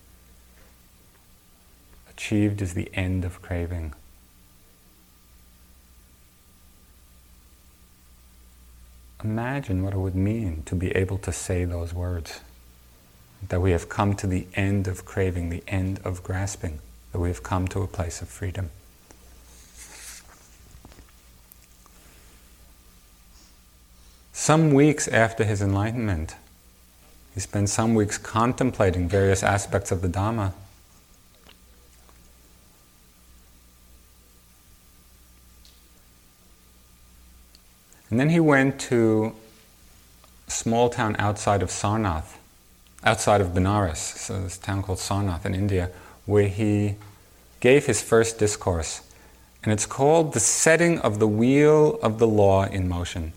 achieved 2.18 2.60
is 2.60 2.74
the 2.74 2.90
end 2.94 3.24
of 3.24 3.40
craving. 3.40 3.94
Imagine 9.24 9.82
what 9.82 9.94
it 9.94 9.98
would 9.98 10.14
mean 10.14 10.62
to 10.66 10.76
be 10.76 10.92
able 10.92 11.18
to 11.18 11.32
say 11.32 11.64
those 11.64 11.92
words. 11.92 12.40
That 13.48 13.60
we 13.60 13.72
have 13.72 13.88
come 13.88 14.14
to 14.14 14.26
the 14.26 14.46
end 14.54 14.86
of 14.86 15.04
craving, 15.04 15.48
the 15.48 15.62
end 15.66 16.00
of 16.04 16.22
grasping, 16.22 16.78
that 17.12 17.18
we 17.18 17.28
have 17.28 17.42
come 17.42 17.66
to 17.68 17.82
a 17.82 17.86
place 17.86 18.22
of 18.22 18.28
freedom. 18.28 18.70
Some 24.32 24.72
weeks 24.72 25.08
after 25.08 25.44
his 25.44 25.60
enlightenment, 25.60 26.36
he 27.34 27.40
spent 27.40 27.68
some 27.68 27.94
weeks 27.94 28.18
contemplating 28.18 29.08
various 29.08 29.42
aspects 29.42 29.90
of 29.90 30.00
the 30.00 30.08
Dhamma. 30.08 30.52
And 38.10 38.18
then 38.18 38.30
he 38.30 38.40
went 38.40 38.80
to 38.82 39.34
a 40.46 40.50
small 40.50 40.88
town 40.88 41.16
outside 41.18 41.62
of 41.62 41.68
Sarnath, 41.68 42.36
outside 43.04 43.40
of 43.40 43.48
Benares, 43.48 43.98
so 43.98 44.42
this 44.42 44.58
town 44.58 44.82
called 44.82 44.98
Sarnath 44.98 45.44
in 45.44 45.54
India, 45.54 45.90
where 46.24 46.48
he 46.48 46.96
gave 47.60 47.86
his 47.86 48.02
first 48.02 48.38
discourse. 48.38 49.02
And 49.62 49.72
it's 49.72 49.86
called 49.86 50.32
The 50.32 50.40
Setting 50.40 50.98
of 51.00 51.18
the 51.18 51.28
Wheel 51.28 51.98
of 52.02 52.18
the 52.18 52.26
Law 52.28 52.64
in 52.64 52.88
Motion. 52.88 53.32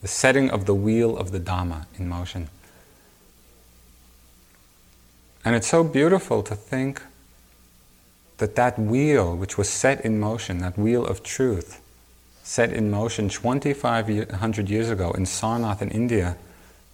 The 0.00 0.08
setting 0.08 0.48
of 0.50 0.66
the 0.66 0.74
wheel 0.74 1.16
of 1.16 1.32
the 1.32 1.40
Dhamma 1.40 1.86
in 1.98 2.08
motion. 2.08 2.48
And 5.44 5.56
it's 5.56 5.66
so 5.66 5.82
beautiful 5.82 6.42
to 6.44 6.54
think 6.54 7.02
that 8.38 8.54
that 8.54 8.78
wheel, 8.78 9.36
which 9.36 9.58
was 9.58 9.68
set 9.68 10.04
in 10.04 10.20
motion, 10.20 10.58
that 10.58 10.78
wheel 10.78 11.04
of 11.04 11.24
truth, 11.24 11.80
set 12.48 12.72
in 12.72 12.90
motion 12.90 13.28
2,500 13.28 14.70
years 14.70 14.88
ago 14.88 15.10
in 15.10 15.24
Sarnath 15.24 15.82
in 15.82 15.90
India 15.90 16.34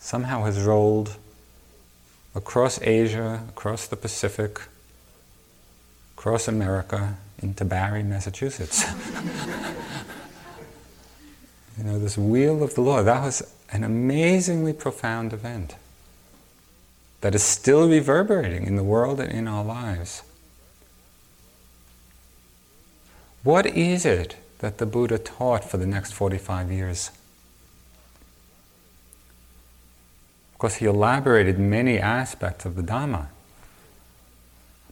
somehow 0.00 0.42
has 0.42 0.60
rolled 0.60 1.14
across 2.34 2.82
Asia, 2.82 3.40
across 3.50 3.86
the 3.86 3.94
Pacific, 3.94 4.62
across 6.18 6.48
America, 6.48 7.14
into 7.40 7.64
Barre, 7.64 8.02
Massachusetts. 8.02 8.82
you 11.78 11.84
know, 11.84 12.00
this 12.00 12.18
wheel 12.18 12.64
of 12.64 12.74
the 12.74 12.80
law, 12.80 13.04
that 13.04 13.22
was 13.22 13.40
an 13.70 13.84
amazingly 13.84 14.72
profound 14.72 15.32
event 15.32 15.76
that 17.20 17.32
is 17.32 17.44
still 17.44 17.88
reverberating 17.88 18.66
in 18.66 18.74
the 18.74 18.82
world 18.82 19.20
and 19.20 19.30
in 19.30 19.46
our 19.46 19.62
lives. 19.62 20.22
What 23.44 23.66
is 23.66 24.04
it 24.04 24.34
that 24.64 24.78
the 24.78 24.86
Buddha 24.86 25.18
taught 25.18 25.62
for 25.62 25.76
the 25.76 25.84
next 25.86 26.12
45 26.12 26.72
years. 26.72 27.10
Because 30.54 30.76
he 30.76 30.86
elaborated 30.86 31.58
many 31.58 31.98
aspects 31.98 32.64
of 32.64 32.74
the 32.74 32.82
Dhamma. 32.82 33.26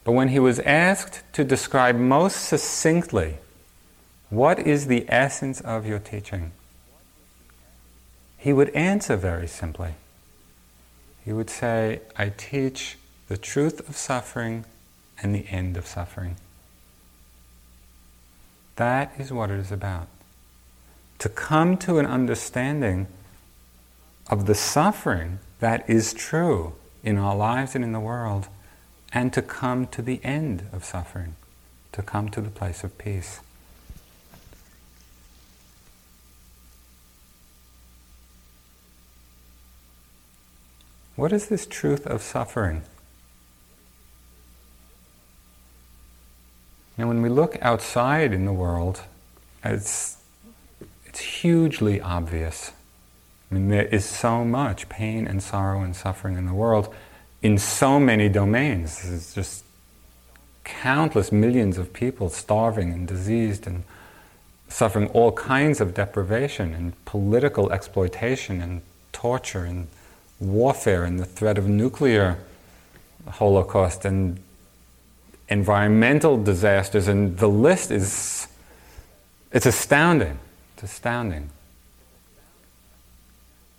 But 0.05 0.13
when 0.13 0.29
he 0.29 0.39
was 0.39 0.59
asked 0.59 1.23
to 1.33 1.43
describe 1.43 1.97
most 1.97 2.45
succinctly 2.45 3.39
what 4.29 4.59
is 4.59 4.89
the 4.89 5.07
essence 5.09 5.63
of 5.63 5.87
your 5.87 5.99
teaching, 5.99 6.53
he 8.37 8.53
would 8.53 8.69
answer 8.75 9.17
very 9.17 9.49
simply. 9.49 9.95
He 11.25 11.33
would 11.33 11.49
say, 11.49 12.03
I 12.15 12.29
teach 12.29 12.99
the 13.29 13.39
truth 13.39 13.89
of 13.89 13.97
suffering 13.97 14.67
and 15.23 15.35
the 15.35 15.47
end 15.49 15.79
of 15.79 15.87
suffering. 15.87 16.37
That 18.77 19.13
is 19.19 19.33
what 19.33 19.51
it 19.51 19.59
is 19.59 19.71
about. 19.71 20.09
To 21.19 21.29
come 21.29 21.77
to 21.79 21.99
an 21.99 22.07
understanding 22.07 23.07
of 24.29 24.47
the 24.47 24.55
suffering 24.55 25.39
that 25.61 25.89
is 25.89 26.13
true 26.13 26.75
in 27.05 27.19
our 27.19 27.37
lives 27.37 27.75
and 27.75 27.85
in 27.85 27.93
the 27.93 28.01
world, 28.01 28.49
and 29.13 29.33
to 29.33 29.43
come 29.43 29.87
to 29.89 30.03
the 30.03 30.21
end 30.25 30.65
of 30.73 30.85
suffering, 30.85 31.37
to 31.93 32.03
come 32.03 32.31
to 32.31 32.41
the 32.41 32.51
place 32.51 32.83
of 32.83 32.97
peace. 32.97 33.41
What 41.15 41.33
is 41.33 41.49
this 41.49 41.67
truth 41.67 42.07
of 42.07 42.23
suffering 42.23 42.83
And 47.03 47.09
when 47.09 47.21
we 47.21 47.31
look 47.31 47.59
outside 47.63 48.33
in 48.33 48.45
the 48.45 48.53
world, 48.53 49.01
it's, 49.65 50.19
it's 51.05 51.19
hugely 51.19 52.01
obvious. 52.01 52.71
I 53.51 53.55
mean, 53.55 53.71
there 53.71 53.87
is 53.87 54.05
so 54.05 54.45
much 54.45 54.89
pain 54.89 55.27
and 55.27 55.43
sorrow 55.43 55.81
and 55.81 55.97
suffering 55.97 56.37
in 56.37 56.47
the 56.47 56.55
world 56.55 56.95
in 57.43 57.59
so 57.59 57.99
many 57.99 58.29
domains. 58.29 59.03
There's 59.03 59.35
just 59.35 59.65
countless 60.63 61.33
millions 61.33 61.77
of 61.77 61.93
people 61.93 62.29
starving 62.29 62.93
and 62.93 63.09
diseased 63.09 63.67
and 63.67 63.83
suffering 64.69 65.09
all 65.09 65.33
kinds 65.33 65.81
of 65.81 65.95
deprivation 65.95 66.73
and 66.73 67.05
political 67.05 67.73
exploitation 67.73 68.61
and 68.61 68.81
torture 69.11 69.65
and 69.65 69.89
warfare 70.39 71.03
and 71.03 71.19
the 71.19 71.27
threat 71.27 71.59
of 71.59 71.69
nuclear 71.69 72.39
holocaust 73.27 74.05
and 74.05 74.39
environmental 75.53 76.43
disasters 76.43 77.07
and 77.09 77.39
the 77.39 77.49
list 77.49 77.91
is 77.91 78.49
it's 79.53 79.67
astounding. 79.67 80.39
It's 80.75 80.85
astounding. 80.85 81.51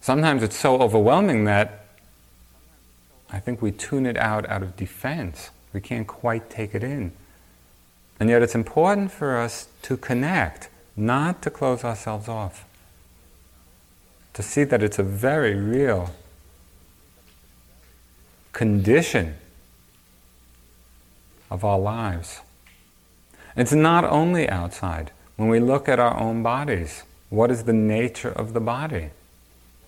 Sometimes 0.01 0.43
it's 0.43 0.55
so 0.55 0.81
overwhelming 0.81 1.45
that 1.45 1.79
i 3.31 3.39
think 3.39 3.61
we 3.63 3.71
tune 3.71 4.05
it 4.05 4.17
out 4.17 4.47
out 4.47 4.61
of 4.61 4.77
defense. 4.77 5.49
We 5.73 5.81
can't 5.81 6.07
quite 6.07 6.49
take 6.49 6.75
it 6.75 6.83
in. 6.83 7.11
And 8.19 8.29
yet 8.29 8.43
it's 8.43 8.53
important 8.53 9.11
for 9.11 9.37
us 9.37 9.67
to 9.81 9.97
connect 9.97 10.69
not 10.95 11.41
to 11.41 11.49
close 11.49 11.83
ourselves 11.83 12.29
off 12.29 12.65
to 14.33 14.43
see 14.43 14.63
that 14.63 14.83
it's 14.83 14.99
a 14.99 15.03
very 15.03 15.55
real 15.55 16.11
condition 18.51 19.35
of 21.53 21.63
our 21.63 21.77
lives. 21.77 22.41
It's 23.55 23.71
not 23.71 24.03
only 24.03 24.49
outside. 24.49 25.11
When 25.37 25.49
we 25.49 25.59
look 25.59 25.87
at 25.87 25.99
our 25.99 26.19
own 26.19 26.41
bodies, 26.41 27.03
what 27.29 27.51
is 27.51 27.65
the 27.65 27.73
nature 27.73 28.31
of 28.31 28.53
the 28.53 28.59
body? 28.59 29.11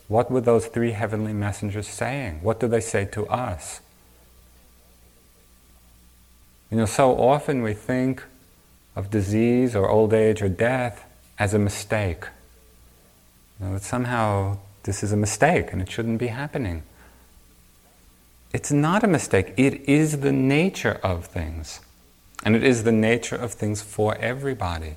What 0.07 0.29
were 0.29 0.41
those 0.41 0.67
three 0.67 0.91
heavenly 0.91 1.33
messengers 1.33 1.87
saying? 1.87 2.43
What 2.43 2.59
do 2.59 2.67
they 2.67 2.79
say 2.79 3.05
to 3.05 3.25
us? 3.27 3.81
You 6.69 6.77
know, 6.77 6.85
so 6.85 7.17
often 7.17 7.63
we 7.63 7.73
think 7.73 8.23
of 8.95 9.09
disease 9.09 9.75
or 9.75 9.89
old 9.89 10.13
age 10.13 10.43
or 10.43 10.49
death 10.49 11.03
as 11.39 11.55
a 11.55 11.59
mistake. 11.59 12.25
You 13.59 13.65
know, 13.65 13.73
that 13.73 13.83
somehow 13.83 14.59
this 14.83 15.03
is 15.03 15.11
a 15.11 15.17
mistake 15.17 15.73
and 15.73 15.81
it 15.81 15.89
shouldn't 15.89 16.19
be 16.19 16.27
happening. 16.27 16.83
It's 18.55 18.71
not 18.71 19.03
a 19.03 19.07
mistake, 19.07 19.53
it 19.57 19.81
is 19.81 20.21
the 20.21 20.31
nature 20.31 20.97
of 21.03 21.25
things. 21.25 21.81
And 22.41 22.55
it 22.55 22.63
is 22.63 22.85
the 22.85 22.91
nature 22.93 23.35
of 23.35 23.51
things 23.51 23.81
for 23.81 24.15
everybody. 24.15 24.95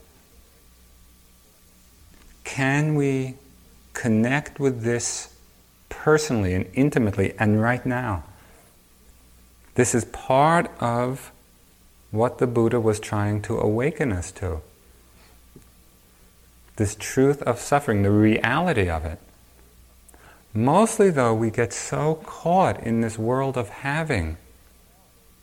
Can 2.44 2.94
we 2.94 3.34
connect 3.94 4.60
with 4.60 4.84
this 4.84 5.34
personally 5.88 6.54
and 6.54 6.66
intimately 6.72 7.34
and 7.36 7.60
right 7.60 7.84
now? 7.84 8.22
This 9.74 9.92
is 9.92 10.04
part 10.04 10.70
of 10.78 11.32
what 12.12 12.38
the 12.38 12.46
Buddha 12.46 12.78
was 12.78 13.00
trying 13.00 13.42
to 13.42 13.58
awaken 13.58 14.12
us 14.12 14.30
to. 14.30 14.60
This 16.76 16.94
truth 16.94 17.42
of 17.42 17.58
suffering, 17.58 18.04
the 18.04 18.12
reality 18.12 18.88
of 18.88 19.04
it. 19.04 19.18
Mostly, 20.54 21.10
though, 21.10 21.34
we 21.34 21.50
get 21.50 21.72
so 21.72 22.16
caught 22.24 22.82
in 22.82 23.00
this 23.00 23.18
world 23.18 23.56
of 23.56 23.68
having. 23.68 24.36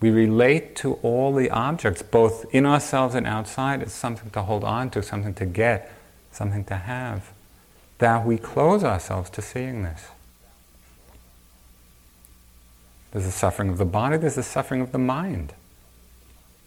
We 0.02 0.10
relate 0.10 0.76
to 0.78 0.96
all 0.96 1.34
the 1.34 1.50
objects, 1.50 2.02
both 2.02 2.46
in 2.54 2.66
ourselves 2.66 3.16
and 3.16 3.26
outside, 3.26 3.82
as 3.82 3.94
something 3.94 4.30
to 4.32 4.42
hold 4.42 4.64
on 4.64 4.90
to, 4.92 5.02
something 5.02 5.34
to 5.36 5.46
get, 5.46 5.92
something 6.32 6.66
to 6.66 6.76
have, 6.76 7.32
that 8.00 8.26
we 8.26 8.38
close 8.38 8.84
ourselves 8.84 9.30
to 9.32 9.42
seeing 9.42 9.84
this. 9.84 10.08
There's 13.12 13.26
the 13.26 13.32
suffering 13.32 13.70
of 13.70 13.78
the 13.78 13.86
body, 13.86 14.18
there's 14.18 14.36
the 14.36 14.44
suffering 14.44 14.82
of 14.82 14.92
the 14.92 14.98
mind. 14.98 15.54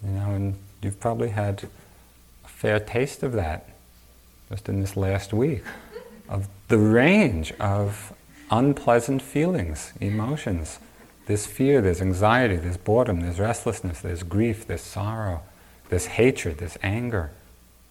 You 0.03 0.11
know, 0.11 0.31
and 0.31 0.55
you've 0.81 0.99
probably 0.99 1.29
had 1.29 1.65
a 2.43 2.47
fair 2.47 2.79
taste 2.79 3.21
of 3.21 3.33
that 3.33 3.69
just 4.49 4.67
in 4.67 4.79
this 4.81 4.97
last 4.97 5.31
week, 5.31 5.63
of 6.27 6.47
the 6.69 6.77
range 6.79 7.53
of 7.59 8.13
unpleasant 8.51 9.21
feelings, 9.21 9.93
emotions. 9.99 10.79
There's 11.25 11.45
fear, 11.45 11.81
there's 11.81 12.01
anxiety, 12.01 12.55
there's 12.55 12.77
boredom, 12.77 13.21
there's 13.21 13.39
restlessness, 13.39 14.01
there's 14.01 14.23
grief, 14.23 14.65
there's 14.65 14.81
sorrow, 14.81 15.43
there's 15.89 16.07
hatred, 16.07 16.57
there's 16.57 16.77
anger. 16.81 17.31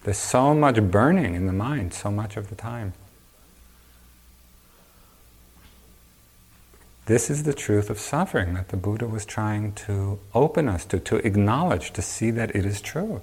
There's 0.05 0.19
so 0.19 0.55
much 0.55 0.81
burning 0.83 1.35
in 1.35 1.47
the 1.47 1.53
mind 1.53 1.93
so 1.93 2.11
much 2.11 2.37
of 2.37 2.49
the 2.49 2.55
time. 2.55 2.95
This 7.07 7.31
is 7.31 7.45
the 7.45 7.55
truth 7.55 7.89
of 7.89 7.99
suffering 7.99 8.53
that 8.55 8.69
the 8.69 8.77
Buddha 8.77 9.07
was 9.07 9.25
trying 9.25 9.73
to 9.87 10.19
open 10.35 10.69
us 10.69 10.85
to, 10.87 11.01
to 11.01 11.17
acknowledge, 11.27 11.93
to 11.93 12.03
see 12.03 12.31
that 12.33 12.55
it 12.55 12.67
is 12.67 12.83
true. 12.83 13.23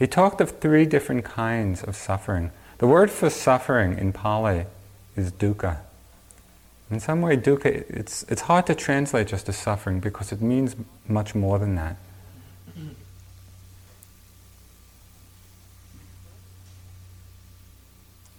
He 0.00 0.06
talked 0.06 0.40
of 0.40 0.60
three 0.60 0.86
different 0.86 1.26
kinds 1.26 1.82
of 1.82 1.94
suffering. 1.94 2.52
The 2.78 2.86
word 2.86 3.10
for 3.10 3.28
suffering 3.28 3.98
in 3.98 4.14
Pali 4.14 4.64
is 5.14 5.30
dukkha. 5.30 5.76
In 6.90 7.00
some 7.00 7.20
way, 7.20 7.36
dukkha, 7.36 7.66
it's, 7.66 8.22
it's 8.22 8.40
hard 8.40 8.66
to 8.68 8.74
translate 8.74 9.26
just 9.26 9.46
as 9.50 9.58
suffering 9.58 10.00
because 10.00 10.32
it 10.32 10.40
means 10.40 10.74
much 11.06 11.34
more 11.34 11.58
than 11.58 11.74
that. 11.74 11.96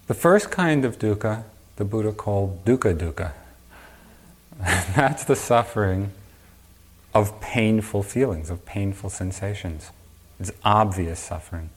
The 0.08 0.14
first 0.14 0.50
kind 0.50 0.84
of 0.84 0.98
dukkha, 0.98 1.44
the 1.76 1.84
Buddha 1.84 2.10
called 2.10 2.64
dukkha 2.64 2.92
dukkha. 2.92 3.34
That's 4.96 5.22
the 5.22 5.36
suffering 5.36 6.10
of 7.14 7.40
painful 7.40 8.02
feelings, 8.02 8.50
of 8.50 8.66
painful 8.66 9.10
sensations. 9.10 9.92
It's 10.42 10.50
obvious 10.64 11.20
suffering. 11.20 11.70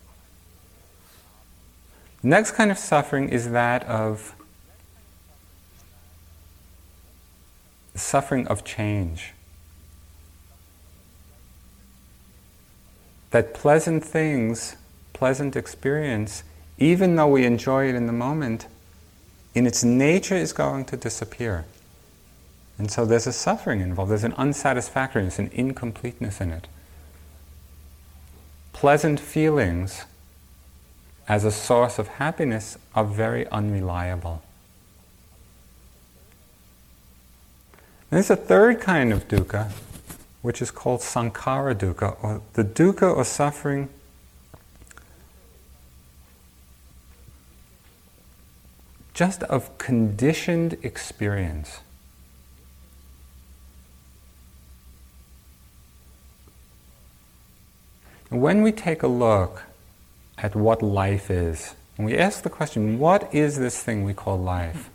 The 2.23 2.29
next 2.29 2.53
kind 2.53 2.71
of 2.71 2.79
suffering 2.79 3.29
is 3.29 3.51
that 3.51 3.83
of 3.83 4.33
suffering 7.93 8.47
of 8.47 8.63
change. 8.63 9.33
That 13.29 13.53
pleasant 13.53 14.03
things, 14.03 14.77
pleasant 15.13 15.55
experience, 15.55 16.41
even 16.79 17.15
though 17.17 17.27
we 17.27 17.45
enjoy 17.45 17.87
it 17.89 17.93
in 17.93 18.07
the 18.07 18.13
moment, 18.13 18.65
in 19.53 19.67
its 19.67 19.83
nature 19.83 20.37
is 20.37 20.53
going 20.53 20.85
to 20.85 20.97
disappear. 20.97 21.65
And 22.79 22.89
so 22.89 23.05
there's 23.05 23.27
a 23.27 23.31
suffering 23.31 23.81
involved, 23.81 24.09
there's 24.09 24.23
an 24.23 24.33
unsatisfactoriness, 24.33 25.37
an 25.37 25.51
incompleteness 25.53 26.41
in 26.41 26.49
it 26.49 26.67
pleasant 28.85 29.19
feelings 29.19 30.05
as 31.27 31.43
a 31.43 31.49
source 31.51 31.97
of 31.97 32.07
happiness 32.07 32.77
are 32.93 33.03
very 33.03 33.47
unreliable. 33.47 34.43
There's 38.11 38.29
a 38.29 38.35
third 38.35 38.79
kind 38.79 39.11
of 39.11 39.27
dukkha, 39.27 39.71
which 40.43 40.61
is 40.61 40.69
called 40.69 40.99
sankhara 40.99 41.73
dukkha, 41.73 42.15
or 42.21 42.43
the 42.53 42.63
dukkha 42.63 43.11
or 43.11 43.25
suffering 43.25 43.89
just 49.15 49.41
of 49.41 49.75
conditioned 49.79 50.77
experience. 50.83 51.79
When 58.35 58.63
we 58.63 58.73
take 58.73 59.01
a 59.01 59.07
look 59.07 59.63
at 60.37 60.55
what 60.55 60.81
life 60.81 61.31
is, 61.31 61.73
and 61.97 62.05
we 62.05 62.17
ask 62.17 62.43
the 62.43 62.49
question, 62.49 62.99
what 62.99 63.33
is 63.33 63.57
this 63.57 63.81
thing 63.81 64.03
we 64.03 64.13
call 64.13 64.37
life? 64.37 64.89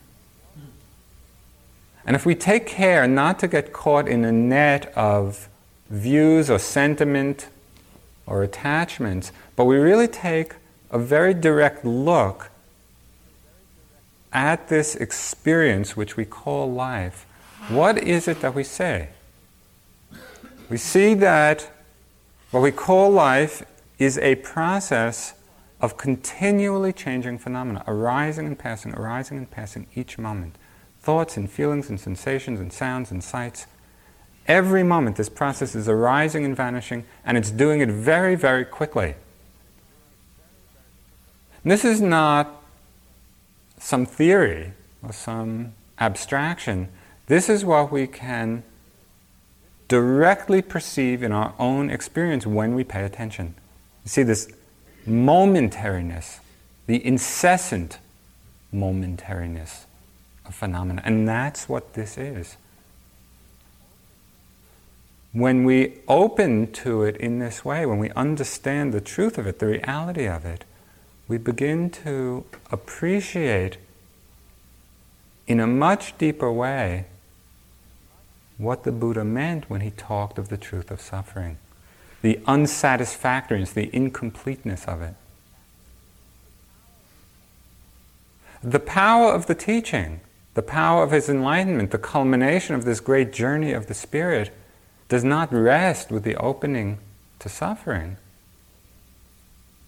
And 2.05 2.15
if 2.15 2.27
we 2.27 2.35
take 2.35 2.67
care 2.67 3.09
not 3.09 3.39
to 3.39 3.49
get 3.49 3.73
caught 3.73 4.07
in 4.07 4.27
a 4.27 4.33
net 4.33 4.93
of 4.95 5.49
views 5.89 6.51
or 6.51 6.59
sentiment 6.59 7.49
or 8.27 8.43
attachments, 8.43 9.33
but 9.57 9.65
we 9.65 9.77
really 9.77 10.09
take 10.09 10.57
a 10.91 10.99
very 10.99 11.33
direct 11.33 11.83
look 11.83 12.51
at 14.35 14.69
this 14.69 14.95
experience 14.95 15.97
which 15.97 16.15
we 16.15 16.27
call 16.27 16.71
life, 16.71 17.25
what 17.69 17.97
is 17.97 18.29
it 18.29 18.43
that 18.43 18.55
we 18.55 18.65
say? 18.65 19.09
We 20.69 20.77
see 20.77 21.15
that 21.15 21.71
what 22.51 22.61
we 22.61 22.73
call 22.73 23.11
life 23.11 23.63
is 23.99 24.19
a 24.19 24.35
process 24.37 25.35
of 25.81 25.97
continually 25.97 26.93
changing 26.93 27.39
phenomena, 27.39 27.85
arising 27.87 28.47
and 28.47 28.59
passing, 28.59 28.93
arising 28.95 29.39
and 29.39 29.51
passing 29.51 29.87
each 29.95 30.19
moment. 30.19 30.57
thoughts 31.01 31.37
and 31.37 31.51
feelings 31.51 31.89
and 31.89 31.99
sensations 31.99 32.61
and 32.61 32.71
sounds 32.73 33.11
and 33.11 33.25
sights. 33.25 33.67
Every 34.47 34.83
moment, 34.83 35.17
this 35.17 35.29
process 35.29 35.75
is 35.75 35.89
arising 35.89 36.45
and 36.45 36.55
vanishing, 36.57 37.05
and 37.25 37.39
it's 37.39 37.51
doing 37.51 37.81
it 37.81 37.89
very, 37.89 38.35
very 38.35 38.65
quickly. 38.65 39.15
And 41.63 41.73
this 41.73 41.85
is 41.85 42.01
not 42.01 42.63
some 43.79 44.05
theory 44.05 44.73
or 45.03 45.13
some 45.13 45.73
abstraction. 45.99 46.89
This 47.27 47.49
is 47.49 47.65
what 47.65 47.91
we 47.91 48.07
can 48.07 48.63
directly 49.91 50.63
perceive 50.63 51.21
in 51.21 51.33
our 51.33 51.53
own 51.59 51.91
experience 51.91 52.47
when 52.47 52.77
we 52.77 52.85
pay 52.85 53.05
attention. 53.05 53.57
You 54.05 54.09
see 54.09 54.23
this 54.23 54.49
momentariness, 55.05 56.39
the 56.87 57.05
incessant 57.05 57.99
momentariness 58.73 59.87
of 60.47 60.55
phenomena. 60.55 61.03
And 61.05 61.27
that's 61.27 61.69
what 61.69 61.95
this 61.95 62.17
is. 62.17 62.57
When 65.33 65.65
we 65.65 65.99
open 66.07 66.71
to 66.73 67.03
it 67.03 67.17
in 67.17 67.41
this 67.41 67.65
way, 67.65 67.85
when 67.85 67.99
we 67.99 68.11
understand 68.11 68.93
the 68.93 69.01
truth 69.01 69.39
of 69.39 69.47
it, 69.49 69.59
the 69.59 69.67
reality 69.67 70.27
of 70.29 70.45
it, 70.45 70.65
we 71.27 71.37
begin 71.37 71.91
to 71.91 72.45
appreciate 72.71 73.79
in 75.49 75.59
a 75.59 75.67
much 75.67 76.17
deeper 76.17 76.53
way 76.53 77.07
what 78.61 78.85
the 78.85 78.93
Buddha 78.93 79.25
meant 79.25 79.71
when 79.71 79.81
he 79.81 79.91
talked 79.91 80.39
of 80.39 80.49
the 80.49 80.59
truth 80.59 80.91
of 80.91 81.01
suffering, 81.01 81.57
the 82.21 82.39
unsatisfactoriness, 82.47 83.73
the 83.73 83.95
incompleteness 83.95 84.85
of 84.85 85.01
it. 85.01 85.15
The 88.63 88.79
power 88.79 89.33
of 89.33 89.47
the 89.47 89.55
teaching, 89.55 90.21
the 90.53 90.63
power 90.63 91.03
of 91.03 91.13
his 91.13 91.31
enlightenment, 91.31 91.91
the 91.91 91.99
culmination 91.99 92.75
of 92.75 92.85
this 92.85 93.01
great 93.01 93.33
journey 93.33 93.73
of 93.73 93.87
the 93.87 93.95
Spirit, 93.95 94.53
does 95.09 95.25
not 95.25 95.51
rest 95.53 96.11
with 96.11 96.25
the 96.25 96.37
opening 96.37 96.99
to 97.39 97.49
suffering. 97.49 98.19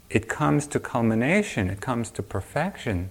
It 0.08 0.28
comes 0.28 0.66
to 0.68 0.80
culmination, 0.80 1.68
it 1.68 1.82
comes 1.82 2.10
to 2.12 2.22
perfection 2.22 3.10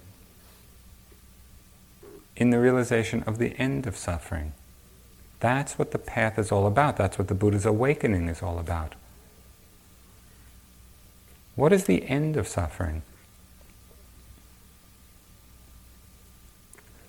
in 2.35 2.49
the 2.49 2.59
realization 2.59 3.21
of 3.23 3.37
the 3.37 3.55
end 3.59 3.85
of 3.85 3.95
suffering. 3.95 4.53
That's 5.41 5.77
what 5.77 5.91
the 5.91 5.97
path 5.97 6.39
is 6.39 6.51
all 6.51 6.67
about. 6.67 6.97
That's 6.97 7.17
what 7.17 7.27
the 7.27 7.33
Buddha's 7.33 7.65
awakening 7.65 8.29
is 8.29 8.41
all 8.41 8.59
about. 8.59 8.93
What 11.55 11.73
is 11.73 11.85
the 11.85 12.07
end 12.07 12.37
of 12.37 12.47
suffering? 12.47 13.01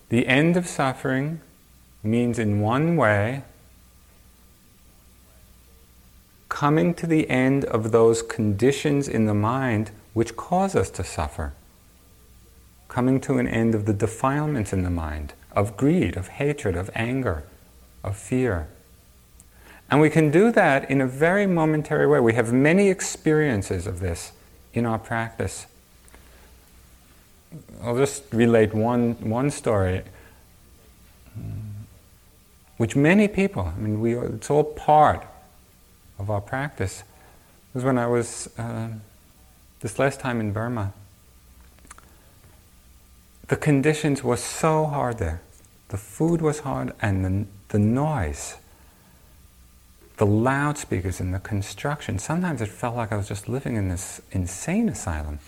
The 0.09 0.27
end 0.27 0.57
of 0.57 0.67
suffering 0.67 1.41
means, 2.03 2.37
in 2.39 2.59
one 2.59 2.97
way, 2.97 3.43
coming 6.49 6.93
to 6.95 7.07
the 7.07 7.29
end 7.29 7.65
of 7.65 7.91
those 7.91 8.23
conditions 8.23 9.07
in 9.07 9.25
the 9.25 9.33
mind 9.33 9.91
which 10.13 10.35
cause 10.35 10.75
us 10.75 10.89
to 10.91 11.03
suffer. 11.03 11.53
Coming 12.87 13.21
to 13.21 13.37
an 13.37 13.47
end 13.47 13.75
of 13.75 13.85
the 13.85 13.93
defilements 13.93 14.73
in 14.73 14.83
the 14.83 14.89
mind, 14.89 15.33
of 15.51 15.77
greed, 15.77 16.17
of 16.17 16.27
hatred, 16.29 16.75
of 16.75 16.89
anger, 16.95 17.43
of 18.03 18.17
fear. 18.17 18.67
And 19.89 20.01
we 20.01 20.09
can 20.09 20.31
do 20.31 20.51
that 20.51 20.89
in 20.89 21.01
a 21.01 21.07
very 21.07 21.45
momentary 21.45 22.07
way. 22.07 22.19
We 22.19 22.33
have 22.33 22.51
many 22.51 22.89
experiences 22.89 23.85
of 23.85 23.99
this 23.99 24.31
in 24.73 24.85
our 24.85 24.97
practice. 24.97 25.67
I'll 27.83 27.97
just 27.97 28.23
relate 28.31 28.73
one, 28.73 29.13
one 29.29 29.51
story, 29.51 30.01
which 32.77 32.95
many 32.95 33.27
people, 33.27 33.71
I 33.75 33.79
mean, 33.79 34.01
we, 34.01 34.17
it's 34.17 34.49
all 34.49 34.63
part 34.63 35.25
of 36.17 36.29
our 36.31 36.41
practice. 36.41 37.01
It 37.01 37.75
was 37.75 37.83
when 37.83 37.97
I 37.97 38.07
was, 38.07 38.49
uh, 38.57 38.87
this 39.81 39.99
last 39.99 40.19
time 40.19 40.39
in 40.39 40.53
Burma. 40.53 40.93
The 43.49 43.57
conditions 43.57 44.23
were 44.23 44.37
so 44.37 44.85
hard 44.85 45.19
there. 45.19 45.41
The 45.89 45.97
food 45.97 46.41
was 46.41 46.59
hard, 46.59 46.93
and 47.01 47.25
the 47.25 47.45
the 47.73 47.79
noise, 47.79 48.57
the 50.17 50.27
loudspeakers 50.27 51.19
and 51.19 51.33
the 51.33 51.39
construction. 51.39 52.19
Sometimes 52.19 52.61
it 52.61 52.69
felt 52.69 52.95
like 52.95 53.11
I 53.11 53.17
was 53.17 53.27
just 53.27 53.49
living 53.49 53.75
in 53.75 53.89
this 53.89 54.21
insane 54.31 54.89
asylum. 54.89 55.39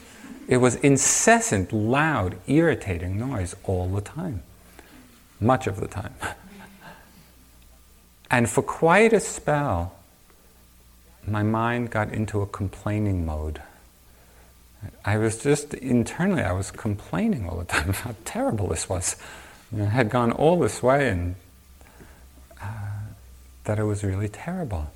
It 0.47 0.57
was 0.57 0.76
incessant, 0.78 1.71
loud, 1.71 2.38
irritating 2.47 3.19
noise 3.19 3.55
all 3.63 3.88
the 3.88 4.01
time, 4.01 4.41
much 5.39 5.67
of 5.67 5.80
the 5.80 5.88
time. 5.88 6.15
and 8.32 8.49
for 8.49 8.63
quite 8.63 9.13
a 9.13 9.19
spell, 9.19 9.93
my 11.28 11.43
mind 11.43 11.91
got 11.91 12.11
into 12.11 12.41
a 12.41 12.47
complaining 12.47 13.23
mode. 13.23 13.61
I 15.03 15.17
was 15.17 15.43
just 15.43 15.76
internally, 15.76 16.41
I 16.41 16.53
was 16.53 16.71
complaining 16.71 17.47
all 17.47 17.57
the 17.57 17.65
time 17.65 17.93
how 17.93 18.15
terrible 18.26 18.69
this 18.69 18.89
was. 18.89 19.15
You 19.71 19.80
know, 19.80 19.86
I 19.86 19.89
had 19.89 20.09
gone 20.09 20.32
all 20.32 20.57
this 20.57 20.82
way 20.82 21.09
and 21.09 21.36
that 23.66 23.80
it 23.80 23.84
was 23.84 24.03
really 24.03 24.30
terrible. 24.30 24.88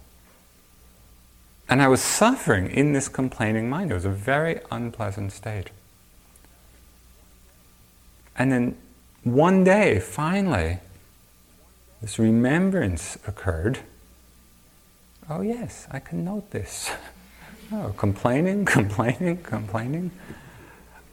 And 1.68 1.82
I 1.82 1.88
was 1.88 2.02
suffering 2.02 2.72
in 2.72 2.94
this 2.94 3.08
complaining 3.08 3.70
mind. 3.70 3.92
It 3.92 3.94
was 3.94 4.06
a 4.06 4.10
very 4.10 4.60
unpleasant 4.72 5.32
state. 5.32 5.70
And 8.36 8.52
then 8.52 8.78
one 9.24 9.64
day, 9.64 10.00
finally, 10.00 10.80
this 12.02 12.18
remembrance 12.18 13.18
occurred. 13.28 13.80
Oh, 15.30 15.42
yes, 15.42 15.88
I 15.92 16.00
can 16.00 16.24
note 16.24 16.52
this. 16.52 16.92
Oh, 17.72 17.94
complaining, 17.98 18.66
complaining, 18.80 19.38
complaining. 19.44 20.10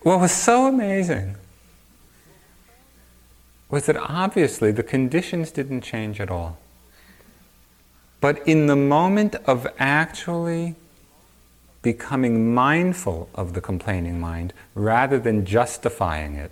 What 0.01 0.21
was 0.21 0.33
so 0.33 0.67
amazing 0.67 1.37
was 3.69 3.85
that 3.85 3.99
obviously 3.99 4.73
the 4.73 4.83
conditions 4.83 5.51
didn't 5.51 5.83
change 5.83 6.19
at 6.19 6.31
all. 6.31 6.57
But 8.21 8.47
in 8.47 8.67
the 8.67 8.77
moment 8.77 9.35
of 9.47 9.67
actually 9.79 10.75
becoming 11.83 12.55
mindful 12.55 13.29
of 13.35 13.53
the 13.53 13.61
complaining 13.61 14.19
mind 14.19 14.53
rather 14.75 15.19
than 15.19 15.45
justifying 15.45 16.35
it, 16.35 16.51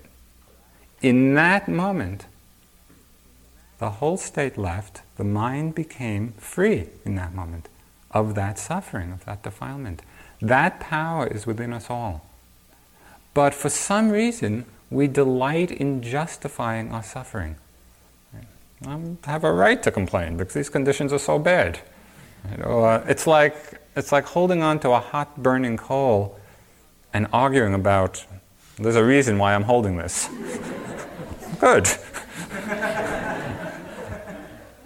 in 1.03 1.35
that 1.35 1.69
moment, 1.69 2.27
the 3.79 3.91
whole 3.91 4.17
state 4.17 4.57
left, 4.57 5.03
the 5.17 5.25
mind 5.25 5.75
became 5.75 6.33
free 6.39 6.89
in 7.05 7.17
that 7.17 7.35
moment 7.35 7.69
of 8.11 8.35
that 8.37 8.59
suffering, 8.59 9.12
of 9.12 9.25
that 9.25 9.43
defilement. 9.43 10.03
That 10.41 10.79
power 10.81 11.27
is 11.27 11.47
within 11.47 11.73
us 11.73 11.91
all. 11.91 12.25
But 13.35 13.53
for 13.53 13.69
some 13.69 14.11
reason, 14.11 14.65
we 14.91 15.09
delight 15.09 15.73
in 15.73 16.01
justifying 16.03 16.93
our 16.93 17.03
suffering. 17.03 17.57
I 18.87 18.99
have 19.25 19.45
a 19.45 19.53
right 19.53 19.83
to 19.83 19.91
complain 19.91 20.37
because 20.37 20.55
these 20.55 20.68
conditions 20.68 21.12
are 21.12 21.18
so 21.18 21.39
bad. 21.39 21.81
You 22.51 22.59
know, 22.59 22.85
uh, 22.85 23.05
it's 23.09 23.27
like 23.27 23.81
it's 23.97 24.12
like 24.12 24.25
holding 24.25 24.62
on 24.62 24.81
to 24.81 24.91
a 24.91 25.01
hot 25.01 25.43
burning 25.43 25.77
coal 25.77 26.39
and 27.12 27.27
arguing 27.33 27.75
about 27.75 28.25
there's 28.77 28.97
a 28.97 29.05
reason 29.05 29.39
why 29.39 29.55
I'm 29.55 29.62
holding 29.62 29.97
this. 29.97 30.29
Good. 31.61 31.89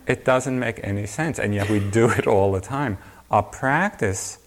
it 0.07 0.24
doesn't 0.24 0.59
make 0.59 0.80
any 0.84 1.07
sense, 1.07 1.39
and 1.39 1.55
yet 1.55 1.70
we 1.70 1.80
do 1.80 2.11
it 2.11 2.26
all 2.26 2.53
the 2.53 2.61
time. 2.61 2.99
Our 3.30 3.43
practice, 3.43 4.39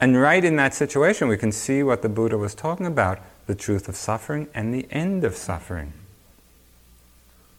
and 0.00 0.20
right 0.20 0.44
in 0.44 0.56
that 0.56 0.74
situation, 0.74 1.28
we 1.28 1.38
can 1.38 1.50
see 1.50 1.82
what 1.82 2.02
the 2.02 2.08
Buddha 2.08 2.36
was 2.36 2.54
talking 2.54 2.86
about 2.86 3.18
the 3.46 3.54
truth 3.54 3.88
of 3.88 3.96
suffering 3.96 4.48
and 4.54 4.72
the 4.72 4.86
end 4.90 5.24
of 5.24 5.34
suffering. 5.34 5.94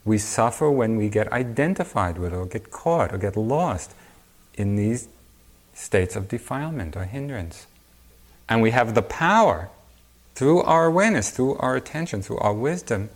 We 0.04 0.18
suffer 0.18 0.70
when 0.70 0.95
we 0.97 1.10
get 1.10 1.32
identified 1.32 2.18
with 2.18 2.34
or 2.34 2.45
get 2.45 2.72
caught 2.72 3.14
or 3.14 3.18
get 3.18 3.38
lost 3.38 3.93
in 4.56 4.76
these 4.76 5.08
states 5.74 6.16
of 6.16 6.28
defilement 6.28 6.95
or 6.95 7.06
hindrance. 7.06 7.68
And 8.49 8.62
we 8.62 8.72
have 8.72 8.95
the 8.95 9.02
power 9.02 9.70
through 10.36 10.62
our 10.64 10.86
awareness, 10.86 11.30
through 11.30 11.56
our 11.58 11.76
attention, 11.76 12.22
through 12.22 12.39
our 12.39 12.54
wisdom, 12.54 13.10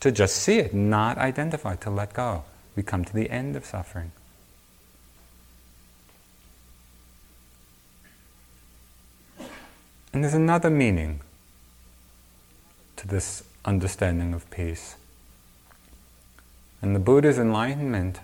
to 0.00 0.10
just 0.10 0.36
see 0.36 0.58
it, 0.58 0.74
not 0.74 1.18
identify, 1.18 1.76
to 1.76 1.90
let 1.90 2.12
go. 2.12 2.44
We 2.74 2.82
come 2.82 3.04
to 3.04 3.12
the 3.12 3.30
end 3.30 3.54
of 3.54 3.64
suffering. 3.64 4.10
And 10.12 10.22
there's 10.22 10.34
another 10.34 10.68
meaning 10.68 11.20
to 12.96 13.08
this 13.08 13.44
understanding 13.64 14.34
of 14.34 14.50
peace. 14.50 14.96
And 16.82 16.94
the 16.94 17.00
Buddha's 17.00 17.38
enlightenment, 17.38 18.20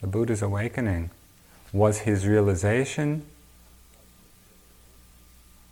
the 0.00 0.08
Buddha's 0.08 0.42
awakening, 0.42 1.10
was 1.72 2.00
his 2.00 2.26
realization 2.26 3.24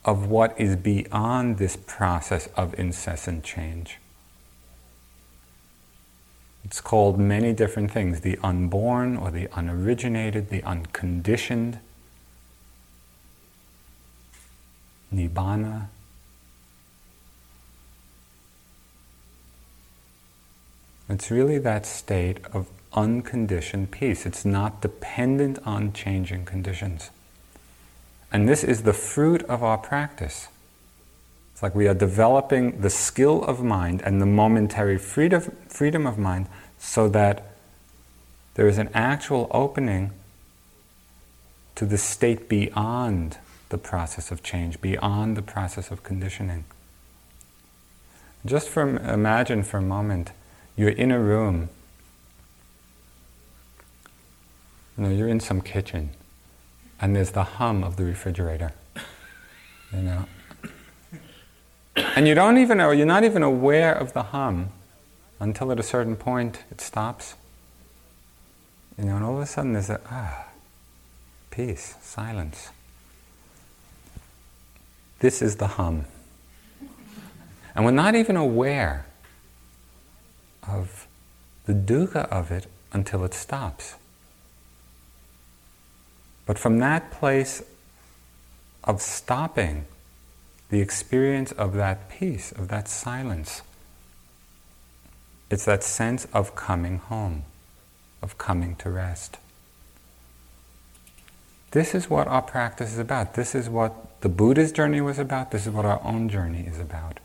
of 0.05 0.29
what 0.29 0.59
is 0.59 0.77
beyond 0.77 1.59
this 1.59 1.77
process 1.77 2.49
of 2.57 2.79
incessant 2.79 3.45
change. 3.45 3.99
It's 6.65 6.81
called 6.81 7.19
many 7.19 7.53
different 7.53 7.91
things 7.91 8.21
the 8.21 8.39
unborn 8.43 9.17
or 9.17 9.31
the 9.31 9.49
unoriginated, 9.49 10.49
the 10.49 10.63
unconditioned, 10.63 11.79
nibbana. 15.13 15.89
It's 21.13 21.31
really 21.31 21.59
that 21.59 21.85
state 21.85 22.39
of 22.55 22.69
unconditioned 22.95 23.91
peace. 23.91 24.25
It's 24.25 24.47
not 24.47 24.81
dependent 24.81 25.59
on 25.67 25.93
changing 25.93 26.47
conditions. 26.47 27.11
And 28.33 28.49
this 28.49 28.65
is 28.65 28.83
the 28.83 28.95
fruit 28.95 29.43
of 29.43 29.63
our 29.63 29.77
practice. 29.77 30.49
It's 31.53 31.63
like 31.63 31.75
we 31.75 31.87
are 31.87 31.95
developing 31.95 32.81
the 32.81 32.89
skill 32.89 33.45
of 33.45 33.63
mind 33.63 34.01
and 34.03 34.23
the 34.23 34.27
momentary 34.27 34.97
freedom, 34.97 35.55
freedom 35.69 36.07
of 36.07 36.17
mind 36.17 36.47
so 36.79 37.11
that 37.11 37.45
there 38.55 38.67
is 38.67 38.79
an 38.79 38.89
actual 38.95 39.49
opening 39.51 40.13
to 41.75 41.85
the 41.85 41.99
state 41.99 42.49
beyond 42.49 43.37
the 43.69 43.77
process 43.79 44.31
of 44.31 44.43
change, 44.43 44.81
beyond 44.81 45.37
the 45.37 45.43
process 45.43 45.91
of 45.91 46.03
conditioning. 46.03 46.65
Just 48.47 48.75
imagine 48.77 49.63
for 49.63 49.77
a 49.77 49.83
moment, 49.83 50.33
you're 50.77 50.91
in 50.91 51.11
a 51.11 51.19
room, 51.19 51.69
you 54.97 55.05
know, 55.05 55.11
you're 55.11 55.29
in 55.29 55.41
some 55.41 55.61
kitchen, 55.61 56.11
and 57.01 57.15
there's 57.17 57.33
the 57.33 57.45
hum 57.45 57.83
of 57.85 57.97
the 57.97 58.05
refrigerator, 58.05 58.73
you 59.93 60.03
know. 60.03 60.27
And 62.17 62.27
you 62.27 62.35
don't 62.35 62.59
even 62.59 62.79
know, 62.79 62.91
you're 62.91 63.07
not 63.07 63.25
even 63.25 63.43
aware 63.43 63.93
of 63.93 64.13
the 64.13 64.23
hum 64.23 64.71
until 65.41 65.73
at 65.73 65.81
a 65.81 65.83
certain 65.83 66.17
point 66.17 66.65
it 66.71 66.81
stops. 66.81 67.35
You 68.99 69.05
know, 69.05 69.17
and 69.17 69.25
all 69.25 69.37
of 69.37 69.43
a 69.43 69.47
sudden 69.47 69.73
there's 69.73 69.91
a 69.91 70.01
ah, 70.11 70.47
peace, 71.51 71.97
silence. 72.01 72.69
This 75.19 75.43
is 75.43 75.57
the 75.57 75.67
hum. 75.67 76.07
And 77.75 77.85
we're 77.85 77.91
not 77.91 78.15
even 78.15 78.37
aware 78.37 79.07
of 80.67 81.07
the 81.67 81.73
dukkha 81.73 82.29
of 82.29 82.51
it 82.51 82.67
until 82.93 83.25
it 83.25 83.35
stops. 83.35 83.95
But 86.47 86.59
from 86.59 86.79
that 86.79 87.11
place 87.11 87.63
of 88.85 89.01
stopping, 89.01 89.87
the 90.71 90.81
experience 90.81 91.53
of 91.53 91.75
that 91.75 92.09
peace, 92.09 92.53
of 92.53 92.69
that 92.69 92.89
silence, 92.89 93.63
it's 95.51 95.65
that 95.67 95.85
sense 95.85 96.27
of 96.33 96.55
coming 96.55 96.99
home, 96.99 97.45
of 98.23 98.39
coming 98.39 98.75
to 98.77 98.91
rest. 98.91 99.37
This 101.73 101.95
is 101.95 102.11
what 102.11 102.27
our 102.27 102.43
practice 102.43 102.93
is 102.93 102.99
about. 102.99 103.35
This 103.35 103.55
is 103.55 103.69
what 103.69 104.21
the 104.21 104.29
Buddha's 104.29 104.73
journey 104.73 105.01
was 105.01 105.19
about. 105.19 105.51
This 105.51 105.67
is 105.67 105.73
what 105.73 105.85
our 105.85 106.03
own 106.05 106.29
journey 106.29 106.67
is 106.67 106.79
about. 106.79 107.21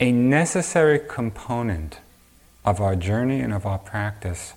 A 0.00 0.10
necessary 0.10 0.98
component 0.98 1.98
of 2.64 2.80
our 2.80 2.96
journey 2.96 3.40
and 3.40 3.52
of 3.52 3.64
our 3.64 3.78
practice 3.78 4.54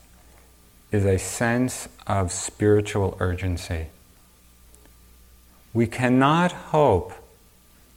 is 0.91 1.05
a 1.05 1.19
sense 1.19 1.87
of 2.07 2.31
spiritual 2.31 3.15
urgency. 3.19 3.87
We 5.73 5.85
cannot 5.85 6.51
hope 6.51 7.13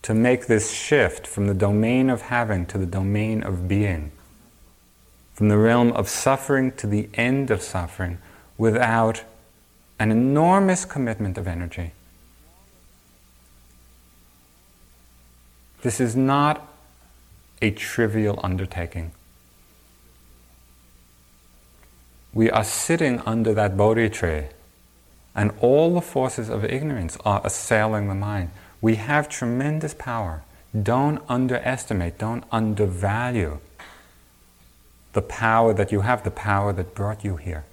to 0.03 0.12
make 0.12 0.47
this 0.47 0.70
shift 0.70 1.26
from 1.26 1.47
the 1.47 1.55
domain 1.55 2.11
of 2.11 2.22
having 2.22 2.66
to 2.66 2.78
the 2.78 2.86
domain 2.86 3.43
of 3.43 3.68
being 3.68 4.12
from 5.41 5.49
the 5.49 5.57
realm 5.57 5.91
of 5.93 6.07
suffering 6.07 6.70
to 6.72 6.86
the 6.86 7.09
end 7.14 7.51
of 7.51 7.62
suffering 7.62 8.18
without 8.59 9.22
an 9.99 10.11
enormous 10.11 10.84
commitment 10.84 11.38
of 11.38 11.49
energy. 11.49 11.93
This 15.80 15.99
is 15.99 16.14
not 16.14 16.70
a 17.62 17.70
trivial 17.70 18.40
undertaking. 18.42 19.12
We 22.32 22.50
are 22.50 22.64
sitting 22.64 23.20
under 23.20 23.52
that 23.54 23.76
Bodhi 23.76 24.08
tree, 24.08 24.44
and 25.34 25.52
all 25.61 25.94
the 25.94 26.00
forces 26.00 26.48
of 26.48 26.64
ignorance 26.64 27.18
are 27.24 27.40
assailing 27.44 28.08
the 28.08 28.14
mind. 28.14 28.50
We 28.80 28.96
have 28.96 29.28
tremendous 29.28 29.94
power. 29.94 30.42
Don't 30.80 31.20
underestimate, 31.28 32.18
don't 32.18 32.44
undervalue 32.52 33.58
the 35.12 35.22
power 35.22 35.74
that 35.74 35.90
you 35.90 36.02
have, 36.02 36.22
the 36.22 36.30
power 36.30 36.72
that 36.72 36.94
brought 36.94 37.24
you 37.24 37.36
here. 37.36 37.64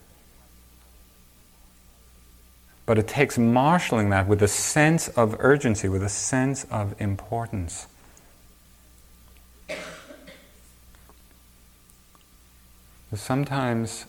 But 2.87 2.97
it 2.97 3.07
takes 3.07 3.37
marshaling 3.37 4.09
that 4.09 4.27
with 4.27 4.41
a 4.41 4.47
sense 4.47 5.07
of 5.09 5.35
urgency, 5.39 5.87
with 5.87 6.01
a 6.01 6.09
sense 6.09 6.63
of 6.71 6.99
importance. 6.99 7.85
Sometimes 13.13 14.05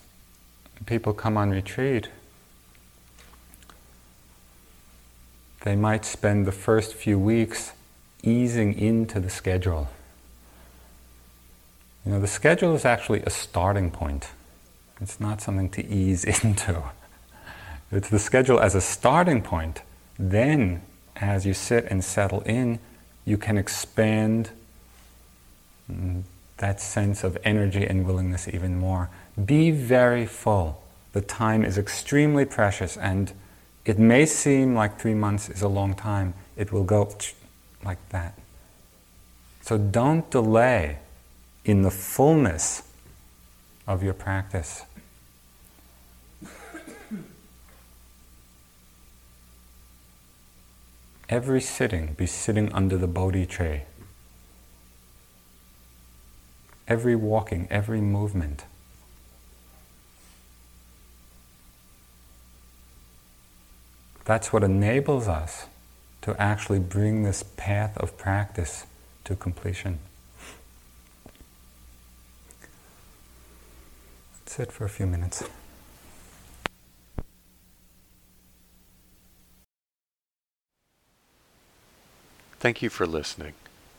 people 0.85 1.13
come 1.13 1.37
on 1.37 1.51
retreat, 1.51 2.09
they 5.61 5.75
might 5.75 6.05
spend 6.05 6.45
the 6.45 6.51
first 6.51 6.93
few 6.93 7.17
weeks 7.17 7.71
easing 8.23 8.77
into 8.77 9.19
the 9.19 9.29
schedule. 9.29 9.89
You 12.05 12.13
know, 12.13 12.19
the 12.19 12.27
schedule 12.27 12.75
is 12.75 12.85
actually 12.85 13.21
a 13.21 13.29
starting 13.29 13.91
point. 13.91 14.29
It's 15.01 15.19
not 15.19 15.41
something 15.41 15.69
to 15.71 15.85
ease 15.85 16.23
into. 16.43 16.83
It's 17.91 18.09
the 18.09 18.19
schedule 18.19 18.59
as 18.59 18.75
a 18.75 18.81
starting 18.81 19.41
point. 19.41 19.81
Then, 20.17 20.81
as 21.15 21.45
you 21.45 21.53
sit 21.53 21.85
and 21.85 22.03
settle 22.03 22.41
in, 22.41 22.79
you 23.25 23.37
can 23.37 23.57
expand 23.57 24.51
mm, 25.91 26.23
that 26.59 26.79
sense 26.79 27.23
of 27.23 27.37
energy 27.43 27.85
and 27.85 28.05
willingness 28.05 28.47
even 28.47 28.77
more. 28.77 29.09
Be 29.43 29.71
very 29.71 30.25
full. 30.25 30.81
The 31.13 31.21
time 31.21 31.65
is 31.65 31.77
extremely 31.77 32.45
precious, 32.45 32.95
and 32.95 33.33
it 33.85 33.97
may 33.97 34.25
seem 34.25 34.75
like 34.75 34.99
three 34.99 35.15
months 35.15 35.49
is 35.49 35.61
a 35.61 35.67
long 35.67 35.95
time. 35.95 36.35
It 36.55 36.71
will 36.71 36.83
go 36.83 37.09
like 37.83 37.97
that. 38.09 38.37
So 39.61 39.77
don't 39.77 40.29
delay 40.29 40.99
in 41.65 41.81
the 41.81 41.91
fullness 41.91 42.83
of 43.87 44.03
your 44.03 44.13
practice. 44.13 44.83
Every 51.29 51.61
sitting, 51.61 52.13
be 52.17 52.25
sitting 52.25 52.73
under 52.73 52.97
the 52.97 53.07
Bodhi 53.07 53.45
tree. 53.45 53.81
Every 56.89 57.15
walking, 57.15 57.67
every 57.69 58.01
movement. 58.01 58.65
That's 64.25 64.51
what 64.51 64.63
enables 64.63 65.27
us 65.27 65.67
to 66.23 66.35
actually 66.41 66.79
bring 66.79 67.23
this 67.23 67.43
path 67.43 67.95
of 67.97 68.17
practice 68.17 68.85
to 69.25 69.35
completion. 69.35 69.99
Sit 74.47 74.71
for 74.71 74.85
a 74.85 74.89
few 74.89 75.05
minutes. 75.05 75.43
Thank 82.59 82.81
you 82.81 82.89
for 82.89 83.05
listening. 83.05 83.53